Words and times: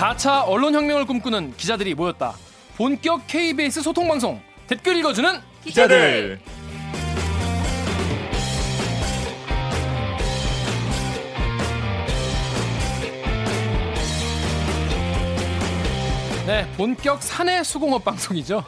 4차 0.00 0.48
언론혁명을 0.48 1.04
꿈꾸는 1.04 1.54
기자들이 1.58 1.94
모였다. 1.94 2.34
본격 2.78 3.26
KBS 3.26 3.82
소통방송 3.82 4.40
댓글 4.66 4.96
읽어주는 4.96 5.38
기자들. 5.62 6.40
네, 16.46 16.66
본격 16.78 17.22
사내 17.22 17.62
수공업 17.62 18.02
방송이죠. 18.02 18.64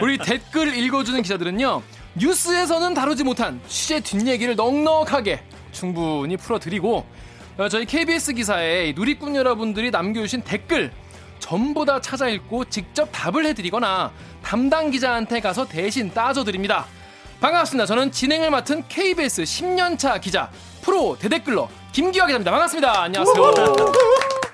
우리 0.00 0.16
댓글 0.16 0.76
읽어주는 0.76 1.20
기자들은요, 1.22 1.82
뉴스에서는 2.14 2.94
다루지 2.94 3.24
못한 3.24 3.60
취재 3.66 3.98
뒷얘기를 3.98 4.54
넉넉하게 4.54 5.42
충분히 5.72 6.36
풀어드리고, 6.36 6.98
어, 6.98 7.17
저희 7.66 7.86
KBS 7.86 8.34
기사에 8.34 8.92
누리꾼 8.92 9.34
여러분들이 9.34 9.90
남겨주신 9.90 10.42
댓글, 10.42 10.92
전부 11.40 11.84
다 11.84 12.00
찾아 12.00 12.28
읽고 12.28 12.66
직접 12.66 13.08
답을 13.10 13.44
해드리거나 13.46 14.12
담당 14.44 14.92
기자한테 14.92 15.40
가서 15.40 15.66
대신 15.66 16.14
따져드립니다. 16.14 16.86
반갑습니다. 17.40 17.86
저는 17.86 18.12
진행을 18.12 18.50
맡은 18.50 18.84
KBS 18.88 19.42
10년차 19.42 20.20
기자, 20.20 20.50
프로 20.82 21.18
대댓글러 21.18 21.68
김기화 21.90 22.26
기자입니다. 22.26 22.52
반갑습니다. 22.52 23.02
안녕하세요. 23.02 23.52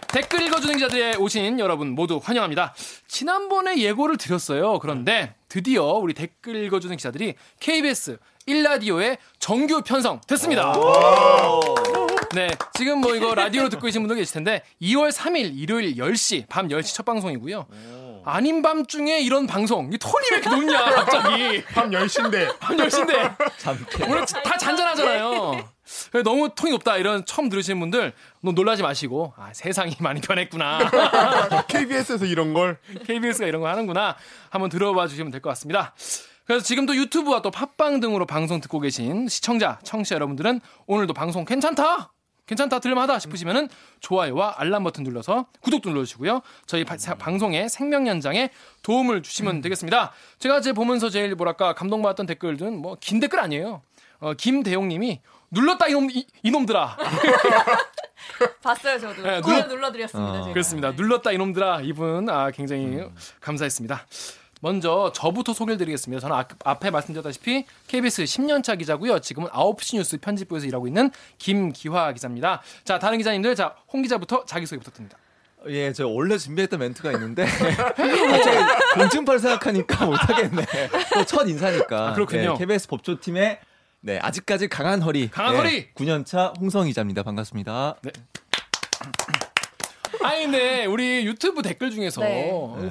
댓글 0.09 0.43
읽어주는 0.43 0.75
기자들에 0.77 1.17
오신 1.17 1.61
여러분 1.61 1.91
모두 1.91 2.21
환영합니다. 2.23 2.75
지난번에 3.07 3.77
예고를 3.79 4.17
드렸어요. 4.17 4.79
그런데 4.79 5.35
드디어 5.51 5.85
우리 5.85 6.15
댓글 6.15 6.57
읽어주는 6.65 6.97
기자들이 6.97 7.35
KBS 7.61 8.19
1라디오에 8.49 9.19
정규 9.39 9.83
편성 9.83 10.23
됐습니다. 10.27 10.73
네, 12.35 12.49
지금 12.75 13.01
뭐 13.01 13.15
이거 13.15 13.35
라디오로 13.35 13.69
듣고 13.69 13.85
계신 13.87 14.03
분들 14.03 14.17
계실 14.17 14.35
텐데 14.35 14.63
2월 14.83 15.13
3일 15.13 15.57
일요일 15.57 15.95
10시 15.97 16.47
밤 16.49 16.69
10시 16.69 16.95
첫 16.95 17.05
방송이고요. 17.05 17.67
아닌 18.27 18.63
밤중에 18.63 19.21
이런 19.21 19.47
방송 19.47 19.93
이 19.93 19.99
톤이 19.99 20.27
왜 20.33 20.37
이렇게 20.39 20.51
높냐 20.51 20.85
갑자기 20.85 21.65
밤 21.67 21.91
10시인데. 21.91 22.59
밤 22.59 22.77
10시인데 22.77 24.09
오늘 24.09 24.25
다 24.27 24.57
잔잔하잖아요. 24.57 25.69
너무 26.25 26.49
톤이 26.55 26.73
높다 26.73 26.97
이런 26.97 27.25
처음 27.27 27.49
들으시는 27.51 27.79
분들 27.79 28.13
너무 28.41 28.55
놀라지 28.55 28.83
마시고 28.83 29.35
아, 29.37 29.51
세상이 29.53 29.97
많이 30.01 30.21
변했구나. 30.21 30.91
KBS에서 31.69 32.25
이런 32.25 32.55
걸. 32.55 32.79
KBS가 33.07 33.47
이런 33.47 33.61
거 33.61 33.69
하는구나. 33.69 34.17
한번 34.51 34.71
들어봐 34.71 35.07
주시면 35.07 35.31
될 35.31 35.41
것 35.43 35.51
같습니다. 35.51 35.95
그래서 36.47 36.65
지금도 36.65 36.97
유튜브와 36.97 37.43
또 37.43 37.51
팟빵 37.51 38.01
등으로 38.01 38.27
방송 38.27 38.61
듣고 38.61 38.81
계신 38.81 39.29
시청자, 39.29 39.79
청취자 39.83 40.15
여러분들은 40.17 40.61
오늘도 40.87 41.15
방송 41.15 41.45
괜찮다! 41.45 42.13
괜찮다, 42.47 42.79
들을만하다 42.79 43.19
싶으시면은 43.21 43.69
좋아요와 44.01 44.55
알람 44.59 44.85
버튼 44.85 45.03
눌러서 45.05 45.47
구독도 45.61 45.91
눌러주시고요. 45.91 46.43
저희 46.67 46.85
바- 46.85 46.99
사- 46.99 47.15
방송의 47.15 47.69
생명 47.69 48.07
연장에 48.07 48.51
도움을 48.83 49.23
주시면 49.23 49.63
되겠습니다. 49.63 50.13
제가 50.39 50.61
제 50.61 50.73
보면서 50.73 51.09
제일 51.09 51.35
뭐랄까 51.35 51.75
감동받았던 51.75 52.27
댓글들은 52.27 52.77
뭐 52.77 52.97
긴 53.01 53.19
댓글 53.21 53.41
아니에요. 53.41 53.83
어, 54.21 54.35
김대용님이 54.35 55.21
눌렀다 55.51 55.87
이놈 55.89 56.11
이, 56.11 56.27
이놈들아. 56.43 56.97
봤어요 58.63 58.99
저도. 58.99 59.23
네, 59.23 59.41
네, 59.41 59.41
눌- 59.41 59.69
눌러드렸습니다. 59.69 60.33
제가. 60.43 60.53
그렇습니다. 60.53 60.91
눌렀다 60.93 61.33
이놈들아 61.33 61.81
이분 61.83 62.29
아 62.29 62.51
굉장히 62.51 63.03
감사했습니다. 63.41 64.07
먼저 64.69 65.13
저부터 65.15 65.53
소개를 65.53 65.77
드리겠습니다. 65.77 66.21
저는 66.23 66.35
아- 66.35 66.49
앞에 66.65 66.89
말씀드렸다시피 66.91 67.67
KBS 67.87 68.25
10년차 68.25 68.79
기자고요. 68.79 69.19
지금은 69.19 69.51
9시 69.51 69.97
뉴스 69.99 70.17
편집부에서 70.17 70.65
일하고 70.67 70.87
있는 70.87 71.11
김기화 71.37 72.13
기자입니다. 72.15 72.63
자, 72.83 72.99
다른 72.99 73.19
기자님들 73.19 73.55
자, 73.57 73.75
홍 73.93 74.01
기자부터 74.01 74.47
자기소개 74.47 74.79
부탁드립니다. 74.79 75.19
예, 75.69 75.93
저 75.93 76.09
원래 76.09 76.39
준비했던 76.39 76.81
멘트가 76.81 77.13
있는데 77.13 77.45
갑자기 77.97 78.59
공증팔 78.95 79.39
생각하니까 79.39 80.05
못하겠네. 80.07 80.65
또 81.13 81.25
첫 81.27 81.47
인사니까. 81.47 82.09
아, 82.09 82.13
그렇군요. 82.15 82.55
예, 82.55 82.59
KBS 82.59 82.89
법조팀의 82.89 83.61
네 84.01 84.19
아직까지 84.23 84.69
강한 84.69 85.03
허리. 85.03 85.29
강한 85.31 85.55
예, 85.55 85.59
허리! 85.59 85.93
9년차 85.95 86.59
홍성 86.59 86.87
기자입니다. 86.87 87.23
반갑습니다. 87.23 87.97
아니 90.25 90.43
근데 90.45 90.87
우리 90.87 91.25
유튜브 91.27 91.63
댓글 91.63 91.91
중에서 91.91 92.21
네. 92.23 92.51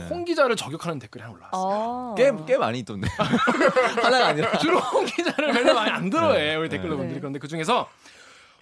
홍 0.09 0.23
기자를 0.25 0.55
저격하는 0.55 0.99
댓글이 0.99 1.21
하나 1.23 1.33
올라왔어요. 1.33 1.61
어. 1.61 2.15
꽤꽤 2.17 2.57
많이 2.57 2.79
있던데. 2.79 3.07
하나가 4.01 4.27
아니라. 4.27 4.57
주로 4.59 4.79
홍 4.79 5.05
기자를 5.05 5.51
별로 5.51 5.73
많이 5.73 5.91
안 5.91 6.09
들어해 6.09 6.55
우리 6.55 6.69
댓글러 6.69 6.95
분들이 6.95 7.15
네. 7.15 7.19
그런데 7.19 7.39
그 7.39 7.47
중에서 7.47 7.89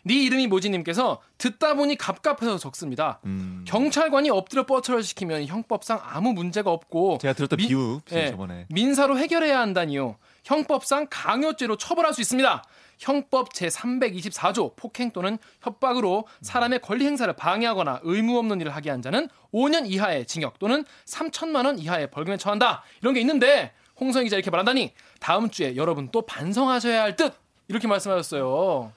네 0.04 0.16
이름이 0.16 0.48
뭐지님께서 0.48 1.22
듣다 1.38 1.76
보니 1.76 1.96
갑갑해서 1.98 2.58
적습니다. 2.58 3.20
음, 3.26 3.64
경찰관이 3.68 4.32
엎드려 4.32 4.66
뻗쳐를 4.66 5.04
시키면 5.04 5.46
형법상 5.46 6.00
아무 6.04 6.34
문제가 6.34 6.72
없고 6.72 7.20
제가 7.22 7.34
들었던 7.34 7.58
미- 7.58 7.68
비유 7.68 8.00
예, 8.12 8.32
저번에. 8.32 8.66
민사로 8.70 9.18
해결해야 9.20 9.60
한다니요. 9.60 10.16
형법상 10.44 11.06
강요죄로 11.10 11.78
처벌할 11.78 12.14
수 12.16 12.22
있습니다. 12.22 12.64
형법 13.02 13.52
제324조 13.54 14.76
폭행 14.76 15.10
또는 15.12 15.40
협박으로 15.62 16.28
사람의 16.42 16.80
권리 16.82 17.06
행사를 17.06 17.32
방해하거나 17.34 18.02
의무 18.04 18.38
없는 18.38 18.62
일을 18.62 18.76
하게 18.76 18.92
한 18.92 19.02
자는 19.02 19.28
5년 19.52 19.90
이하의 19.90 20.28
징역 20.28 20.60
또는 20.60 20.86
3천만 21.06 21.66
원 21.66 21.80
이하의 21.80 22.12
벌금에 22.12 22.38
처한다. 22.38 22.84
이런 23.02 23.16
게 23.16 23.20
있는데 23.22 23.74
홍성희 24.00 24.26
기자 24.26 24.36
이렇게 24.36 24.52
말한다니 24.52 24.94
다음 25.20 25.50
주에 25.50 25.76
여러분 25.76 26.10
또 26.12 26.22
반성하셔야 26.22 27.02
할 27.02 27.16
듯 27.16 27.34
이렇게 27.68 27.88
말씀하셨어요. 27.88 28.92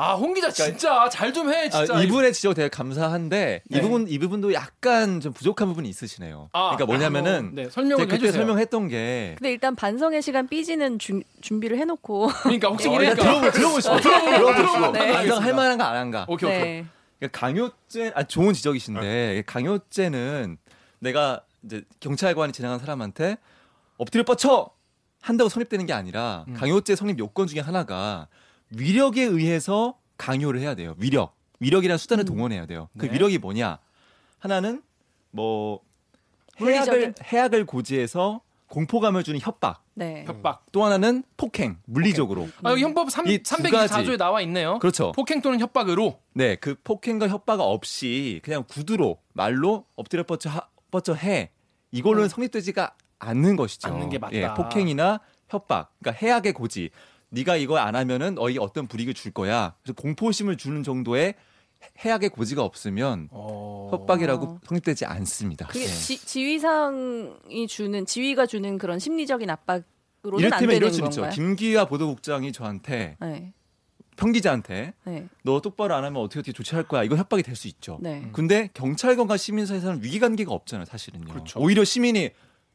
아, 0.00 0.14
홍 0.14 0.32
기자 0.32 0.50
진짜 0.50 1.08
잘 1.10 1.32
좀 1.32 1.52
해, 1.52 1.68
진짜. 1.68 1.94
아, 1.96 2.02
이분의 2.02 2.32
지적 2.32 2.54
되게 2.54 2.68
감사한데 2.68 3.62
네. 3.68 3.78
이 3.78 3.82
부분 3.82 4.08
이 4.08 4.18
부분도 4.18 4.54
약간 4.54 5.20
좀 5.20 5.32
부족한 5.32 5.68
부분이 5.68 5.88
있으시네요. 5.90 6.48
아, 6.52 6.74
그러니까 6.76 6.86
뭐냐면은 6.86 7.34
한번, 7.34 7.54
네, 7.54 7.68
설명을 7.68 8.06
그때 8.06 8.14
해주세요. 8.16 8.32
설명했던 8.32 8.88
게 8.88 9.34
근데 9.38 9.52
일단 9.52 9.76
반성의 9.76 10.22
시간 10.22 10.48
삐지는 10.48 10.98
준, 10.98 11.22
준비를 11.42 11.78
해 11.78 11.84
놓고. 11.84 12.28
그러니까 12.44 12.68
혹시 12.68 12.88
어, 12.88 12.92
이러니까 12.94 13.10
일단 13.12 13.50
들어보, 13.50 13.50
들어보시고 13.50 14.00
들어보시고 14.00 14.92
네. 14.92 15.12
반성할 15.12 15.54
만한가 15.54 15.88
안 15.90 15.96
한가. 15.96 16.24
오케이, 16.28 16.48
오케이. 16.48 16.62
네. 16.62 16.86
그러니까 17.18 17.38
강요죄 17.38 18.12
아 18.14 18.22
좋은 18.24 18.54
지적이신데 18.54 19.42
강요죄는 19.46 20.56
내가 21.00 21.42
이제 21.62 21.84
경찰관이 22.00 22.52
지나간 22.54 22.78
사람한테 22.78 23.36
엎드려 23.98 24.24
뻗쳐 24.24 24.70
한다고 25.20 25.50
성립되는 25.50 25.84
게 25.84 25.92
아니라 25.92 26.46
음. 26.48 26.54
강요죄 26.54 26.96
성립 26.96 27.18
요건 27.18 27.46
중에 27.46 27.60
하나가 27.60 28.28
위력에 28.70 29.22
의해서 29.22 29.98
강요를 30.16 30.60
해야 30.60 30.74
돼요. 30.74 30.94
위력. 30.98 31.34
위력이라는 31.60 31.98
수단을 31.98 32.24
동원해야 32.24 32.66
돼요. 32.66 32.88
그 32.98 33.06
네. 33.06 33.12
위력이 33.12 33.38
뭐냐? 33.38 33.78
하나는 34.38 34.82
뭐 35.30 35.80
해악을. 36.60 37.14
해악을 37.22 37.66
고지해서 37.66 38.40
공포감을 38.68 39.24
주는 39.24 39.38
협박. 39.40 39.82
네. 39.94 40.24
협박. 40.26 40.64
또 40.72 40.84
하나는 40.84 41.24
폭행, 41.36 41.78
물리적으로. 41.86 42.48
아, 42.62 42.70
여기 42.70 42.82
형법 42.82 43.10
3, 43.10 43.26
이두 43.26 43.56
324조에 43.56 43.88
가지. 43.88 44.16
나와 44.16 44.40
있네요. 44.42 44.78
그렇죠. 44.78 45.12
폭행 45.12 45.42
또는 45.42 45.58
협박으로 45.60 46.20
네, 46.32 46.54
그 46.56 46.76
폭행과 46.84 47.28
협박 47.28 47.60
없이 47.60 48.40
그냥 48.44 48.64
구두로 48.68 49.18
말로 49.32 49.84
엎드려 49.96 50.22
뻗쳐 50.22 50.48
하, 50.48 50.62
뻗쳐 50.90 51.14
해 51.14 51.50
이걸로는 51.90 52.28
성립되지가 52.28 52.94
않는 53.18 53.56
것이죠. 53.56 53.88
않는 53.88 54.08
게 54.08 54.18
맞다. 54.18 54.34
예, 54.36 54.54
폭행이나 54.54 55.20
협박, 55.48 55.92
그러니까 55.98 56.24
해악의 56.24 56.52
고지. 56.52 56.90
네가 57.30 57.56
이거 57.56 57.78
안 57.78 57.94
하면은 57.96 58.34
너에게 58.34 58.58
어떤 58.60 58.86
불이익을 58.86 59.14
줄 59.14 59.32
거야. 59.32 59.74
그래서 59.82 59.94
공포심을 59.94 60.56
주는 60.56 60.82
정도의 60.82 61.34
해악의 61.98 62.30
고지가 62.30 62.62
없으면 62.62 63.28
어... 63.30 63.88
협박이라고 63.92 64.46
어. 64.46 64.60
성립되지 64.64 65.06
않습니다. 65.06 65.66
그게 65.68 65.84
예. 65.84 65.86
지, 65.86 66.18
지휘상이 66.24 67.66
주는 67.68 68.04
지휘가 68.04 68.46
주는 68.46 68.76
그런 68.78 68.98
심리적인 68.98 69.48
압박으로는 69.48 69.84
안 70.34 70.38
이를테면 70.40 70.58
되는 70.60 70.76
이럴 70.76 70.90
수 70.90 71.00
있죠. 71.00 71.22
건가요? 71.22 71.30
김기아 71.32 71.86
보도국장이 71.86 72.52
저한테 72.52 73.16
네. 73.20 73.52
평기자한테 74.16 74.92
네. 75.04 75.26
너 75.42 75.62
똑바로 75.62 75.94
안 75.94 76.04
하면 76.04 76.20
어떻게 76.20 76.40
어떻게 76.40 76.52
조치할 76.52 76.84
거야. 76.86 77.02
이거 77.04 77.16
협박이 77.16 77.42
될 77.42 77.56
수 77.56 77.68
있죠. 77.68 77.98
네. 78.02 78.28
근데 78.32 78.68
경찰관과 78.74 79.38
시민 79.38 79.64
사이에서는 79.64 80.02
위기관계가 80.02 80.52
없잖아요, 80.52 80.84
사실은요. 80.84 81.32
그렇죠. 81.32 81.58
오히려 81.60 81.84
시민이 81.84 82.30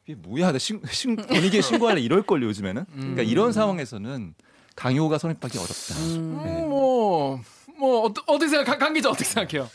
이게 0.06 0.16
뭐야, 0.16 0.52
나 0.52 0.58
신, 0.60 0.82
신, 0.92 1.16
분위기에 1.16 1.62
신고할래 1.62 2.00
이럴 2.02 2.22
걸 2.22 2.44
요즘에는. 2.44 2.86
그러니까 2.94 3.24
이런 3.24 3.52
상황에서는 3.52 4.36
강요가 4.76 5.18
성립하기 5.18 5.58
어렵다. 5.58 5.96
음. 5.96 6.42
네. 6.44 6.62
음, 6.64 6.70
뭐, 6.70 7.42
뭐, 7.78 8.02
어떠, 8.02 8.22
어떻게 8.28 8.50
생각, 8.50 8.66
강, 8.66 8.78
강 8.80 8.94
기자 8.94 9.10
어떻게 9.10 9.26
생각해요? 9.26 9.70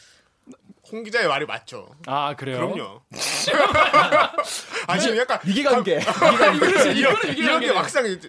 홍 0.93 1.03
기자의 1.05 1.29
말이 1.29 1.47
맞죠. 1.47 1.89
아, 2.07 2.35
그래요? 2.35 2.57
그럼요. 2.73 3.01
아 4.89 4.99
지금 4.99 5.17
약간 5.19 5.39
위기관계. 5.45 6.01
그렇지, 6.01 6.91
이런 6.99 7.17
위기관계. 7.29 7.67
게 7.69 7.73
막상 7.73 8.07
이제 8.07 8.29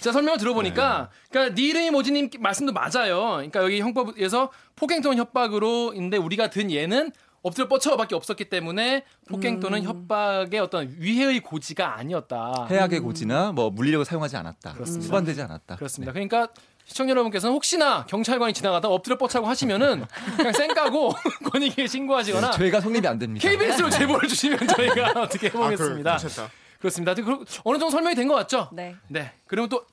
자, 0.00 0.12
설명을 0.12 0.38
들어보니까, 0.38 1.08
그러니까 1.30 1.54
네 1.54 1.62
이름이 1.62 1.90
뭐지님 1.90 2.28
말씀도 2.38 2.74
맞아요. 2.74 3.36
그러니까 3.36 3.62
여기 3.62 3.80
형법에서 3.80 4.50
폭행 4.76 5.00
또는 5.00 5.16
협박으로인데 5.16 6.18
우리가 6.18 6.50
든 6.50 6.70
예는 6.70 7.12
엎드려 7.42 7.66
뻗쳐밖에 7.68 8.14
없었기 8.14 8.44
때문에 8.46 9.04
폭행 9.28 9.58
또는 9.60 9.82
협박의 9.82 10.60
어떤 10.60 10.94
위해의 10.98 11.40
고지가 11.40 11.96
아니었다. 11.98 12.66
해악의 12.70 13.00
고지나 13.00 13.52
뭐 13.52 13.70
물리력을 13.70 14.04
사용하지 14.04 14.36
않았다. 14.36 14.74
그렇습니다. 14.74 15.04
수반되지 15.06 15.42
않았다. 15.42 15.76
그렇습니다. 15.76 16.12
네. 16.12 16.26
그러니까 16.26 16.52
시청자 16.84 17.10
여러분께서는 17.10 17.54
혹시나 17.54 18.04
경찰관이 18.06 18.52
지나가다 18.52 18.88
엎드려 18.88 19.16
뻗차고 19.18 19.46
하시면은 19.46 20.04
그냥 20.36 20.52
쌩 20.52 20.68
까고 20.74 21.12
권익위에 21.52 21.86
신고하시거나 21.86 22.50
죄가 22.52 22.80
성립이 22.80 23.06
안 23.06 23.18
됩니다. 23.18 23.48
KBS로 23.48 23.90
제보를 23.90 24.28
주시면 24.28 24.66
저희가 24.68 25.12
어떻게 25.22 25.46
해보겠습니다. 25.48 26.14
아, 26.14 26.16
그. 26.18 26.28
그렇습니다. 26.78 27.14
그, 27.14 27.44
어느 27.64 27.78
정도 27.78 27.90
설명이 27.90 28.14
된 28.16 28.26
것 28.28 28.34
같죠? 28.34 28.68
네. 28.72 28.96
네. 29.08 29.32
그러면 29.46 29.68
또, 29.68 29.84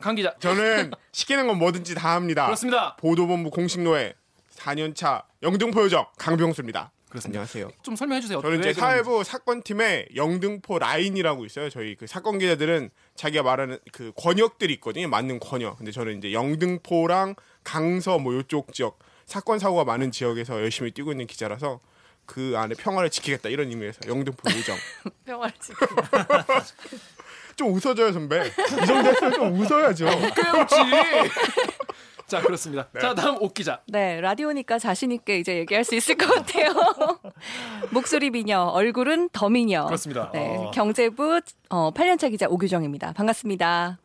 강 0.00 0.14
기자. 0.14 0.34
저는 0.38 0.92
시키는 1.12 1.46
건 1.48 1.58
뭐든지 1.58 1.94
다 1.94 2.14
합니다. 2.14 2.46
그렇습니다. 2.46 2.96
보도본부 2.96 3.50
공식 3.50 3.80
노예 3.82 4.14
4년차 4.56 5.24
영등포 5.42 5.82
요정 5.82 6.06
강병수입니다. 6.18 6.90
그렇습니다. 7.08 7.38
안녕하세요. 7.40 7.68
좀 7.82 7.94
설명해 7.96 8.20
주세요. 8.20 8.40
저는 8.40 8.62
왜 8.62 8.70
이제. 8.70 8.80
사회부 8.80 9.22
사건팀에 9.24 10.06
영등포 10.16 10.78
라인이라고 10.78 11.44
있어요. 11.46 11.70
저희 11.70 11.94
그 11.94 12.06
사건 12.06 12.38
기자들은 12.38 12.90
자기가 13.14 13.42
말하는 13.44 13.78
그 13.92 14.12
권역들이 14.16 14.72
있거든요. 14.74 15.08
맞는 15.08 15.38
권역. 15.38 15.78
근데 15.78 15.92
저는 15.92 16.18
이제 16.18 16.32
영등포랑 16.32 17.36
강서 17.62 18.18
뭐 18.18 18.34
요쪽 18.34 18.72
지역 18.72 18.98
사건 19.24 19.58
사고가 19.58 19.84
많은 19.84 20.10
지역에서 20.10 20.60
열심히 20.60 20.90
뛰고 20.90 21.12
있는 21.12 21.26
기자라서 21.26 21.80
그 22.26 22.54
안에 22.56 22.74
평화를 22.74 23.08
지키겠다 23.08 23.48
이런 23.50 23.68
의미에서 23.68 24.00
영등포 24.06 24.50
요정. 24.50 24.76
평화를 25.26 25.54
지키 25.60 25.76
좀 27.56 27.72
웃어줘요 27.72 28.12
선배. 28.12 28.48
이 28.48 28.86
정도 28.86 29.08
했으면 29.10 29.32
좀 29.32 29.52
웃어야죠. 29.60 30.04
꽤 30.34 30.50
웃지. 30.60 30.74
자, 32.26 32.40
그렇습니다. 32.40 32.88
자, 33.00 33.14
다음 33.14 33.36
옥 33.40 33.54
기자. 33.54 33.80
네, 33.86 34.20
라디오니까 34.20 34.80
자신 34.80 35.12
있게 35.12 35.38
이제 35.38 35.58
얘기할 35.58 35.84
수 35.84 35.94
있을 35.94 36.16
것 36.16 36.26
같아요. 36.26 36.72
목소리 37.90 38.30
미녀, 38.30 38.62
얼굴은 38.62 39.28
더 39.32 39.48
미녀. 39.48 39.86
그렇습니다. 39.86 40.30
네, 40.32 40.56
어. 40.56 40.70
경제부 40.72 41.40
어, 41.68 41.92
8년차 41.92 42.30
기자 42.30 42.46
오규정입니다. 42.48 43.12
반갑습니다. 43.12 43.98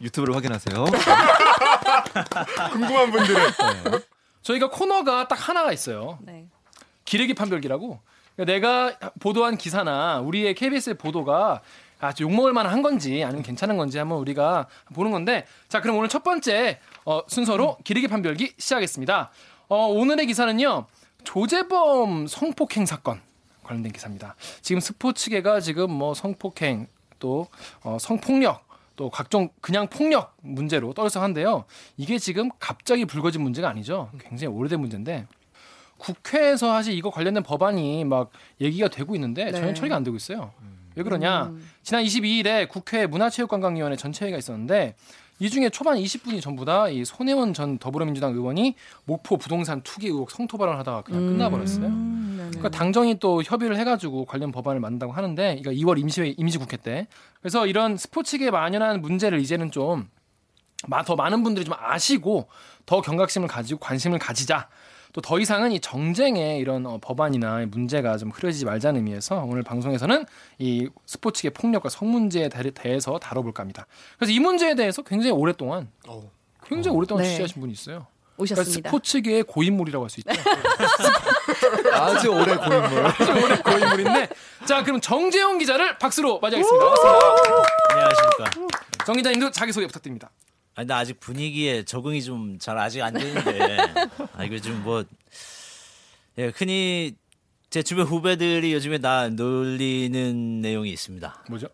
유튜브를 0.00 0.34
확인하세요. 0.34 0.84
궁금한 2.72 3.10
분들은 3.12 3.40
저희가 4.42 4.70
코너가 4.70 5.28
딱 5.28 5.48
하나가 5.48 5.72
있어요. 5.72 6.18
네. 6.22 6.46
기레기 7.04 7.34
판별기라고. 7.34 8.00
그러니까 8.34 8.52
내가 8.52 9.12
보도한 9.20 9.56
기사나 9.56 10.20
우리의 10.20 10.54
KBS의 10.54 10.96
보도가 10.96 11.60
아, 12.00 12.12
좀 12.12 12.30
욕먹을 12.30 12.52
만한 12.52 12.82
건지 12.82 13.22
아니면 13.22 13.42
괜찮은 13.42 13.76
건지 13.76 13.98
한번 13.98 14.18
우리가 14.18 14.66
보는 14.94 15.10
건데 15.10 15.46
자, 15.68 15.80
그럼 15.80 15.98
오늘 15.98 16.08
첫 16.08 16.22
번째 16.22 16.80
어, 17.04 17.22
순서로 17.28 17.76
기레기 17.84 18.08
판별기 18.08 18.54
시작하겠습니다. 18.58 19.30
어, 19.68 19.86
오늘의 19.86 20.26
기사는요. 20.26 20.86
조재범 21.24 22.26
성폭행 22.26 22.86
사건 22.86 23.20
관련된 23.62 23.92
기사입니다. 23.92 24.34
지금 24.62 24.80
스포츠계가 24.80 25.60
지금 25.60 25.90
뭐 25.90 26.14
성폭행 26.14 26.86
또 27.18 27.46
어, 27.82 27.98
성폭력 28.00 28.66
또 28.96 29.10
각종 29.10 29.50
그냥 29.60 29.86
폭력 29.88 30.34
문제로 30.40 30.92
떠들썩한데요. 30.92 31.64
이게 31.96 32.18
지금 32.18 32.50
갑자기 32.58 33.04
불거진 33.04 33.42
문제가 33.42 33.68
아니죠. 33.68 34.10
굉장히 34.18 34.54
오래된 34.54 34.80
문제인데 34.80 35.26
국회에서 35.98 36.72
사실 36.72 36.94
이거 36.94 37.10
관련된 37.10 37.42
법안이 37.42 38.04
막 38.04 38.30
얘기가 38.60 38.88
되고 38.88 39.14
있는데 39.14 39.52
전혀 39.52 39.66
네. 39.66 39.74
처리가 39.74 39.96
안 39.96 40.02
되고 40.02 40.16
있어요. 40.16 40.52
왜 40.96 41.02
그러냐? 41.02 41.52
지난 41.82 42.02
22일에 42.04 42.68
국회 42.68 43.06
문화체육관광위원회 43.06 43.96
전체회가 43.96 44.36
있었는데 44.36 44.94
이 45.38 45.48
중에 45.48 45.70
초반 45.70 45.96
20분이 45.96 46.42
전부 46.42 46.64
다 46.66 46.88
이 46.90 47.04
손혜원 47.04 47.54
전 47.54 47.78
더불어민주당 47.78 48.32
의원이 48.34 48.74
목포 49.06 49.38
부동산 49.38 49.80
투기 49.82 50.08
의혹 50.08 50.30
성토 50.30 50.58
발언하다가 50.58 51.02
그냥 51.02 51.26
끝나버렸어요. 51.28 51.86
음. 51.86 52.36
그러니까 52.50 52.68
당정이 52.68 53.18
또 53.20 53.42
협의를 53.42 53.78
해가지고 53.78 54.26
관련 54.26 54.52
법안을 54.52 54.80
만든다고 54.80 55.12
하는데, 55.12 55.60
그러니까 55.62 55.72
2월 55.72 55.98
임시회 55.98 56.34
임시국회 56.36 56.76
때. 56.78 57.06
그래서 57.40 57.66
이런 57.66 57.96
스포츠계에 57.96 58.50
만연한 58.50 59.00
문제를 59.00 59.40
이제는 59.40 59.70
좀 59.70 60.08
더 61.04 61.14
많은 61.16 61.42
분들이 61.42 61.64
좀 61.64 61.74
아시고 61.78 62.48
더 62.86 63.00
경각심을 63.00 63.48
가지고 63.48 63.80
관심을 63.80 64.18
가지자. 64.18 64.68
또 65.12 65.20
더 65.20 65.38
이상은 65.40 65.72
이 65.72 65.80
정쟁의 65.80 66.58
이런 66.58 66.86
어, 66.86 66.98
법안이나 67.02 67.66
문제가 67.66 68.16
좀 68.16 68.30
흐려지지 68.30 68.64
말자는 68.64 68.98
의미에서 69.00 69.44
오늘 69.44 69.62
방송에서는 69.62 70.24
이 70.58 70.88
스포츠계 71.06 71.50
폭력과 71.50 71.88
성 71.88 72.10
문제에 72.10 72.48
대- 72.48 72.70
대해서 72.70 73.18
다뤄볼까 73.18 73.62
합니다. 73.62 73.86
그래서 74.18 74.32
이 74.32 74.38
문제에 74.38 74.74
대해서 74.74 75.02
굉장히 75.02 75.32
오랫동안 75.32 75.90
굉장히 76.66 76.96
오랫동안 76.96 77.24
네. 77.24 77.30
취재하신 77.30 77.60
분이 77.60 77.72
있어요. 77.72 78.06
그러니까 78.36 78.60
오셨습니다. 78.62 78.88
스포츠계의 78.88 79.42
고인물이라고 79.42 80.04
할 80.04 80.10
수 80.10 80.20
있죠. 80.20 80.30
아주 81.92 82.28
오래 82.28 82.56
고인물. 82.56 83.04
아주 83.06 83.32
오래 83.32 83.56
고인물인데 83.58 84.28
자 84.66 84.82
그럼 84.84 85.00
정재영 85.00 85.58
기자를 85.58 85.98
박수로 85.98 86.38
맞이하겠습니다. 86.40 86.86
안녕하십니까. 87.90 88.50
정 89.04 89.16
기자님도 89.16 89.50
자기 89.50 89.72
소개 89.72 89.86
부탁드립니다. 89.86 90.30
아니, 90.74 90.86
나 90.86 90.98
아직 90.98 91.18
분위기에 91.20 91.84
적응이 91.84 92.22
좀 92.22 92.58
잘 92.58 92.78
아직 92.78 93.02
안 93.02 93.14
되는데. 93.14 93.76
아, 94.36 94.44
이거 94.44 94.58
좀 94.60 94.82
뭐, 94.82 95.04
예, 96.38 96.46
흔히 96.54 97.14
제 97.70 97.82
주변 97.82 98.06
후배들이 98.06 98.72
요즘에 98.72 98.98
나 98.98 99.28
놀리는 99.28 100.60
내용이 100.60 100.90
있습니다. 100.90 101.44
뭐죠? 101.48 101.68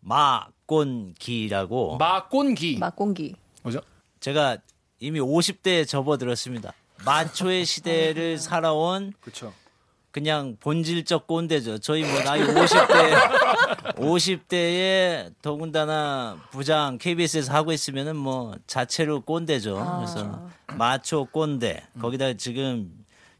마꼰기라고. 0.00 1.96
마꼰기 1.98 2.78
막공기. 2.78 3.34
뭐죠? 3.62 3.80
제가 4.20 4.58
이미 5.00 5.20
50대에 5.20 5.86
접어들었습니다. 5.86 6.72
마초의 7.04 7.64
시대를 7.64 8.38
살아온 8.38 9.12
그렇죠. 9.20 9.52
그냥 10.12 10.56
본질적 10.60 11.26
꼰대죠. 11.26 11.78
저희 11.78 12.02
뭐 12.04 12.20
나이 12.20 12.40
50대 12.42 13.94
50대에 13.96 15.32
더군다나 15.40 16.38
부장 16.50 16.98
KBS에서 16.98 17.52
하고 17.52 17.72
있으면은 17.72 18.14
뭐 18.16 18.54
자체로 18.66 19.22
꼰대죠. 19.22 19.74
그래서 19.96 20.48
마초 20.76 21.24
꼰대. 21.24 21.82
거기다 22.00 22.34
지금 22.34 22.90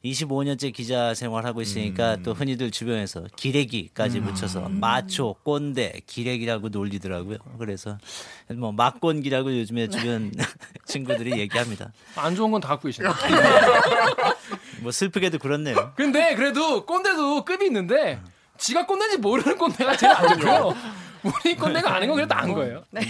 25년째 0.04 0.72
기자 0.72 1.14
생활하고 1.14 1.62
있으니까 1.62 2.16
또 2.24 2.32
흔히들 2.34 2.70
주변에서 2.72 3.24
기레기까지 3.36 4.20
붙여서 4.20 4.68
마초 4.68 5.34
꼰대 5.44 6.00
기레기라고 6.06 6.70
놀리더라고요. 6.70 7.38
그래서 7.58 7.98
뭐 8.50 8.72
막꼰기라고 8.72 9.56
요즘에 9.58 9.88
주변 9.88 10.32
친구들이 10.86 11.38
얘기합니다. 11.38 11.92
안 12.16 12.34
좋은 12.34 12.50
건 12.50 12.60
다 12.60 12.68
갖고 12.70 12.88
계시네. 12.88 13.08
뭐 14.80 14.90
슬프게도 14.90 15.38
그렇네요. 15.38 15.92
근데 15.96 16.34
그래도 16.34 16.84
꼰대도 16.84 17.44
급이 17.44 17.66
있는데 17.66 18.20
지가 18.58 18.86
꼰대인지 18.86 19.18
모르는 19.18 19.56
꼰대가 19.56 19.96
제일 19.96 20.12
안 20.12 20.28
좋고요. 20.40 20.76
우리 21.22 21.54
꼰대가 21.54 21.94
아닌 21.94 22.08
건 22.08 22.16
그래도 22.16 22.34
안 22.34 22.52
거예요. 22.52 22.82
네. 22.90 23.00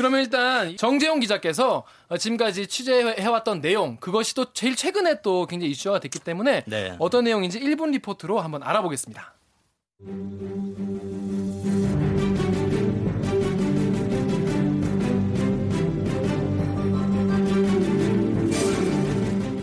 그러면 0.00 0.20
일단 0.20 0.78
정재용 0.78 1.20
기자께서 1.20 1.84
어, 2.08 2.16
지금까지 2.16 2.68
취재해왔던 2.68 3.60
내용 3.60 3.98
그것이 3.98 4.34
또 4.34 4.50
제일 4.54 4.74
최근에 4.74 5.20
또 5.20 5.44
굉장히 5.44 5.72
이슈가 5.72 6.00
됐기 6.00 6.20
때문에 6.20 6.64
네. 6.66 6.96
어떤 6.98 7.24
내용인지 7.24 7.60
1분 7.60 7.90
리포트로 7.90 8.40
한번 8.40 8.62
알아보겠습니다. 8.62 9.34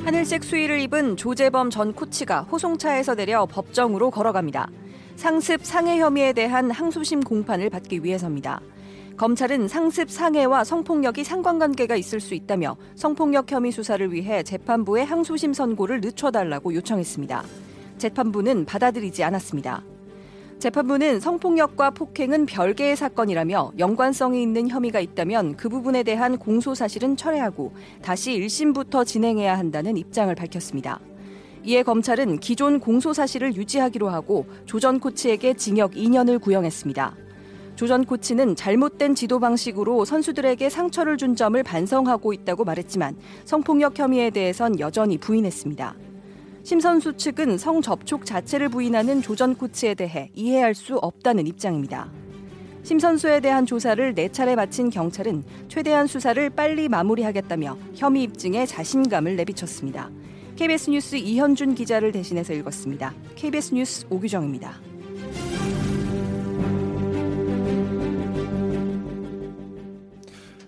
하늘색 0.06 0.44
수의를 0.44 0.80
입은 0.82 1.18
조재범 1.18 1.72
전 1.72 1.94
코치가 1.94 2.42
호송차에서 2.42 3.16
내려 3.16 3.48
법정으로 3.48 4.12
걸어갑니다. 4.12 4.70
상습 5.16 5.66
상해 5.66 6.00
혐의에 6.00 6.32
대한 6.34 6.70
항소심 6.70 7.22
공판을 7.22 7.72
받기 7.72 8.04
위해서입니다. 8.04 8.62
검찰은 9.18 9.68
상습 9.68 10.12
상해와 10.12 10.64
성폭력이 10.64 11.24
상관관계가 11.24 11.96
있을 11.96 12.20
수 12.20 12.36
있다며 12.36 12.78
성폭력 12.94 13.52
혐의 13.52 13.72
수사를 13.72 14.14
위해 14.14 14.44
재판부에 14.44 15.02
항소심 15.02 15.54
선고를 15.54 16.02
늦춰달라고 16.02 16.76
요청했습니다. 16.76 17.44
재판부는 17.98 18.66
받아들이지 18.66 19.24
않았습니다. 19.24 19.84
재판부는 20.60 21.20
성폭력과 21.20 21.92
폭행은 21.92 22.46
별개의 22.46 22.96
사건이라며 22.96 23.74
연관성이 23.80 24.44
있는 24.44 24.70
혐의가 24.70 25.00
있다면 25.00 25.58
그 25.58 25.68
부분에 25.68 26.04
대한 26.04 26.38
공소 26.38 26.76
사실은 26.76 27.18
철회하고 27.18 27.74
다시 28.04 28.40
1심부터 28.40 29.04
진행해야 29.04 29.58
한다는 29.58 29.98
입장을 29.98 30.34
밝혔습니다. 30.36 31.00
이에 31.64 31.82
검찰은 31.82 32.40
기존 32.40 32.80
공소 32.80 33.14
사실을 33.14 33.56
유지하기로 33.56 34.10
하고 34.10 34.46
조전 34.68 35.00
코치에게 35.00 35.56
징역 35.56 35.94
2년을 35.94 36.40
구형했습니다. 36.40 37.27
조 37.78 37.86
전 37.86 38.04
코치는 38.06 38.56
잘못된 38.56 39.14
지도 39.14 39.40
방식으로 39.40 40.04
선수들에게 40.04 40.68
상처를 40.68 41.16
준 41.16 41.36
점을 41.36 41.62
반성하고 41.62 42.34
있다고 42.34 42.66
말했지만 42.66 43.16
성폭력 43.46 43.98
혐의에 44.00 44.32
대해선 44.32 44.80
여전히 44.80 45.20
부인했습니다. 45.20 45.96
심 46.64 46.80
선수 46.80 47.14
측은 47.14 47.60
성 47.60 47.82
접촉 47.84 48.26
자체를 48.26 48.70
부인하는 48.70 49.22
조 49.22 49.36
전 49.36 49.54
코치에 49.56 49.94
대해 49.94 50.32
이해할 50.34 50.74
수 50.74 50.98
없다는 50.98 51.46
입장입니다. 51.46 52.10
심 52.82 52.98
선수에 52.98 53.42
대한 53.42 53.68
조사를 53.68 54.16
네 54.16 54.28
차례 54.30 54.56
마친 54.56 54.90
경찰은 54.90 55.44
최대한 55.68 56.08
수사를 56.08 56.50
빨리 56.50 56.90
마무리하겠다며 56.90 57.78
혐의 57.94 58.24
입증에 58.24 58.66
자신감을 58.66 59.36
내비쳤습니다. 59.36 60.10
KBS 60.56 60.90
뉴스 60.90 61.16
이현준 61.16 61.76
기자를 61.76 62.12
대신해서 62.12 62.54
읽었습니다. 62.54 63.14
KBS 63.36 63.76
뉴스 63.76 64.08
오규정입니다. 64.10 64.87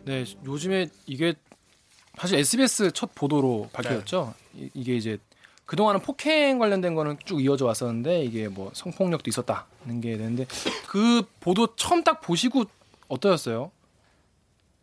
네, 0.09 0.25
요즘에 0.43 0.87
이게 1.05 1.35
사실 2.17 2.39
SBS 2.39 2.91
첫 2.93 3.13
보도로 3.13 3.69
밝혀졌죠. 3.71 4.33
이- 4.55 4.67
이게 4.73 4.95
이제 4.95 5.19
그동안은 5.67 6.01
폭행 6.01 6.57
관련된 6.57 6.95
거는 6.95 7.17
쭉 7.25 7.39
이어져 7.43 7.65
왔었는데 7.67 8.23
이게 8.23 8.47
뭐 8.47 8.71
성폭력도 8.73 9.29
있었다는 9.29 10.01
게 10.01 10.17
되는데 10.17 10.47
그 10.87 11.21
보도 11.39 11.75
처음 11.75 12.03
딱 12.03 12.21
보시고 12.21 12.63
어떠셨어요? 13.07 13.71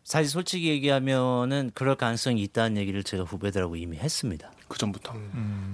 사실 0.05 0.29
솔직히 0.31 0.69
얘기하면은 0.69 1.71
그럴 1.73 1.95
가능성이 1.95 2.41
있다는 2.43 2.77
얘기를 2.77 3.03
제가 3.03 3.25
후배들하고 3.25 3.75
이미 3.75 3.97
했습니다. 3.97 4.49
그 4.69 4.77
전부터. 4.77 5.13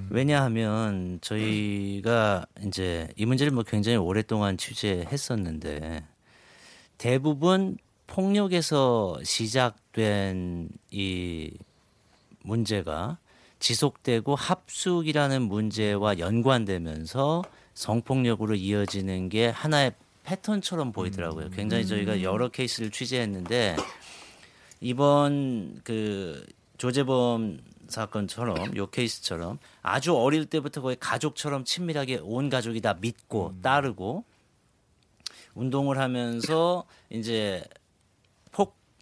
왜냐하면 0.10 1.20
저희가 1.22 2.48
이제 2.66 3.08
이 3.16 3.28
문제를 3.28 3.54
뭐 3.54 3.62
굉장히 3.62 3.98
오랫동안 4.00 4.58
취재했었는데 4.58 6.04
대부분 6.98 7.78
폭력에서 8.08 9.18
시작된 9.24 10.70
이 10.92 11.52
문제가 12.42 13.18
지속되고 13.60 14.36
합숙이라는 14.36 15.42
문제와 15.42 16.20
연관되면서 16.20 17.44
성폭력으로 17.74 18.56
이어지는 18.56 19.30
게 19.30 19.48
하나의 19.48 19.94
패턴처럼 20.24 20.92
보이더라고요. 20.92 21.50
굉장히 21.50 21.86
저희가 21.88 22.22
여러 22.22 22.50
케이스를 22.50 22.92
취재했는데 22.92 23.76
이번 24.82 25.82
그 25.84 26.46
조재범 26.78 27.62
사건처럼 27.88 28.76
요 28.76 28.88
케이스처럼 28.88 29.60
아주 29.82 30.16
어릴 30.16 30.46
때부터 30.46 30.82
거의 30.82 30.98
가족처럼 31.00 31.64
친밀하게 31.64 32.20
온 32.24 32.50
가족이 32.50 32.82
다 32.82 32.96
믿고 33.00 33.54
따르고 33.62 34.24
운동을 35.56 36.00
하면서 36.00 36.86
이제 37.10 37.64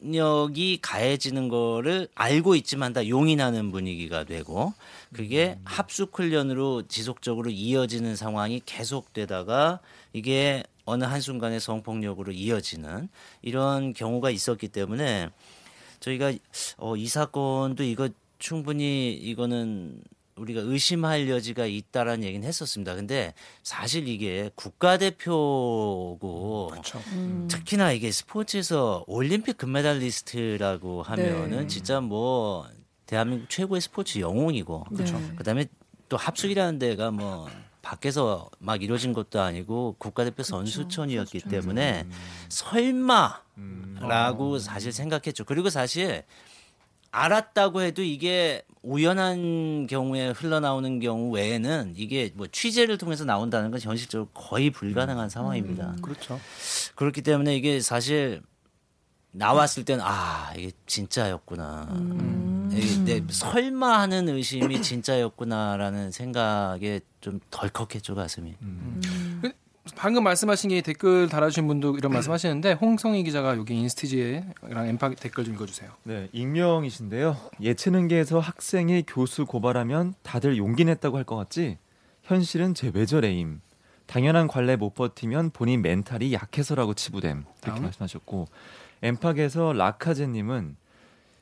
폭력이 0.02 0.80
가해지는 0.82 1.48
거를 1.48 2.08
알고 2.16 2.56
있지만 2.56 2.92
다 2.92 3.08
용인하는 3.08 3.72
분위기가 3.72 4.24
되고 4.24 4.74
그게 5.14 5.58
합숙 5.64 6.18
훈련으로 6.18 6.88
지속적으로 6.88 7.50
이어지는 7.52 8.16
상황이 8.16 8.62
계속되다가 8.66 9.80
이게 10.14 10.64
어느 10.86 11.04
한순간에 11.04 11.60
성폭력으로 11.60 12.32
이어지는 12.32 13.08
이런 13.44 13.94
경우가 13.94 14.32
있었기 14.32 14.70
때문에 14.70 15.30
저희가 16.00 16.34
어, 16.78 16.96
이 16.98 17.08
사건도 17.08 17.84
이거 17.84 18.10
충분히 18.40 19.14
이거는 19.14 20.02
우리가 20.36 20.62
의심할 20.62 21.30
여지가 21.30 21.66
있다라는 21.66 22.24
얘기는 22.24 22.48
했었습니다. 22.48 22.96
근데 22.96 23.34
사실 23.64 24.08
이게 24.08 24.50
국가대표고 24.56 26.20
그렇죠. 26.72 27.02
특히나 27.48 27.92
이게 27.92 28.12
스포츠에서 28.12 29.04
올림픽 29.08 29.58
금메달리스트라고 29.58 31.04
하면은 31.04 31.62
네. 31.62 31.68
진짜 31.68 32.00
뭐 32.02 32.68
대한민국 33.06 33.50
최고의 33.50 33.82
스포츠 33.82 34.20
영웅이고 34.20 34.86
그렇죠. 34.96 35.20
그다음에 35.36 35.66
또 36.10 36.18
합숙이라는 36.18 36.80
데가 36.80 37.12
뭐 37.12 37.50
밖에서 37.82 38.50
막 38.60 38.84
이루어진 38.84 39.12
것도 39.14 39.42
아니고 39.42 39.96
국가대표 39.98 40.44
선수촌이었기 40.44 41.40
때문에 41.42 42.06
설마라고 42.50 43.40
사실 44.60 44.92
생각했죠. 44.92 45.46
그리고 45.46 45.70
사실 45.70 46.24
알았다고 47.12 47.82
해도 47.82 48.04
이게 48.04 48.62
우연한 48.84 49.86
경우에 49.88 50.30
흘러나오는 50.30 51.00
경우 51.00 51.32
외에는 51.32 51.94
이게 51.96 52.32
뭐 52.36 52.48
취재를 52.48 52.98
통해서 52.98 53.26
나온다는 53.26 53.70
건 53.70 53.80
현실적으로 53.80 54.30
거의 54.34 54.72
불가능한 54.72 55.30
상황입니다. 55.30 55.98
그렇죠. 56.02 56.40
그렇기 56.96 57.22
때문에 57.22 57.56
이게 57.56 57.80
사실 57.80 58.42
나왔을 59.32 59.86
때는 59.86 60.04
아 60.04 60.52
이게 60.58 60.72
진짜였구나. 60.88 61.88
이게 62.72 63.04
내 63.04 63.24
설마 63.30 64.00
하는 64.00 64.30
의심이 64.30 64.82
진짜였구나라는 64.82 66.12
생각에 66.12 67.02
좀 67.20 67.40
덜컥했죠 67.52 68.16
가슴이. 68.16 68.56
방금 70.02 70.24
말씀하신 70.24 70.72
게 70.72 70.82
댓글 70.82 71.30
달아주신 71.30 71.68
분도 71.68 71.96
이런 71.96 72.12
말씀하시는데 72.12 72.74
홍성희 72.82 73.24
기자가 73.24 73.56
여기 73.56 73.76
인스티지에랑 73.76 74.88
엠파 74.88 75.12
댓글 75.12 75.44
좀 75.46 75.54
읽어주세요. 75.54 75.92
네, 76.04 76.28
익명이신데요. 76.32 77.38
예체능계에서 77.62 78.40
학생이 78.40 79.04
교수 79.06 79.46
고발하면 79.46 80.16
다들 80.24 80.58
용기 80.58 80.86
냈다고 80.86 81.18
할 81.18 81.24
것 81.24 81.36
같지? 81.36 81.78
현실은 82.24 82.74
제 82.74 82.92
외절에임. 82.92 83.62
당연한 84.08 84.48
관례 84.48 84.76
못 84.76 84.96
버티면 84.96 85.52
본인 85.52 85.84
멘탈이 85.84 86.34
약해서라고 86.34 86.96
치부됨. 86.96 87.46
이렇게 87.62 87.72
다음. 87.72 87.84
말씀하셨고 87.84 88.48
엠팍에서 89.04 89.74
라카제님은 89.74 90.78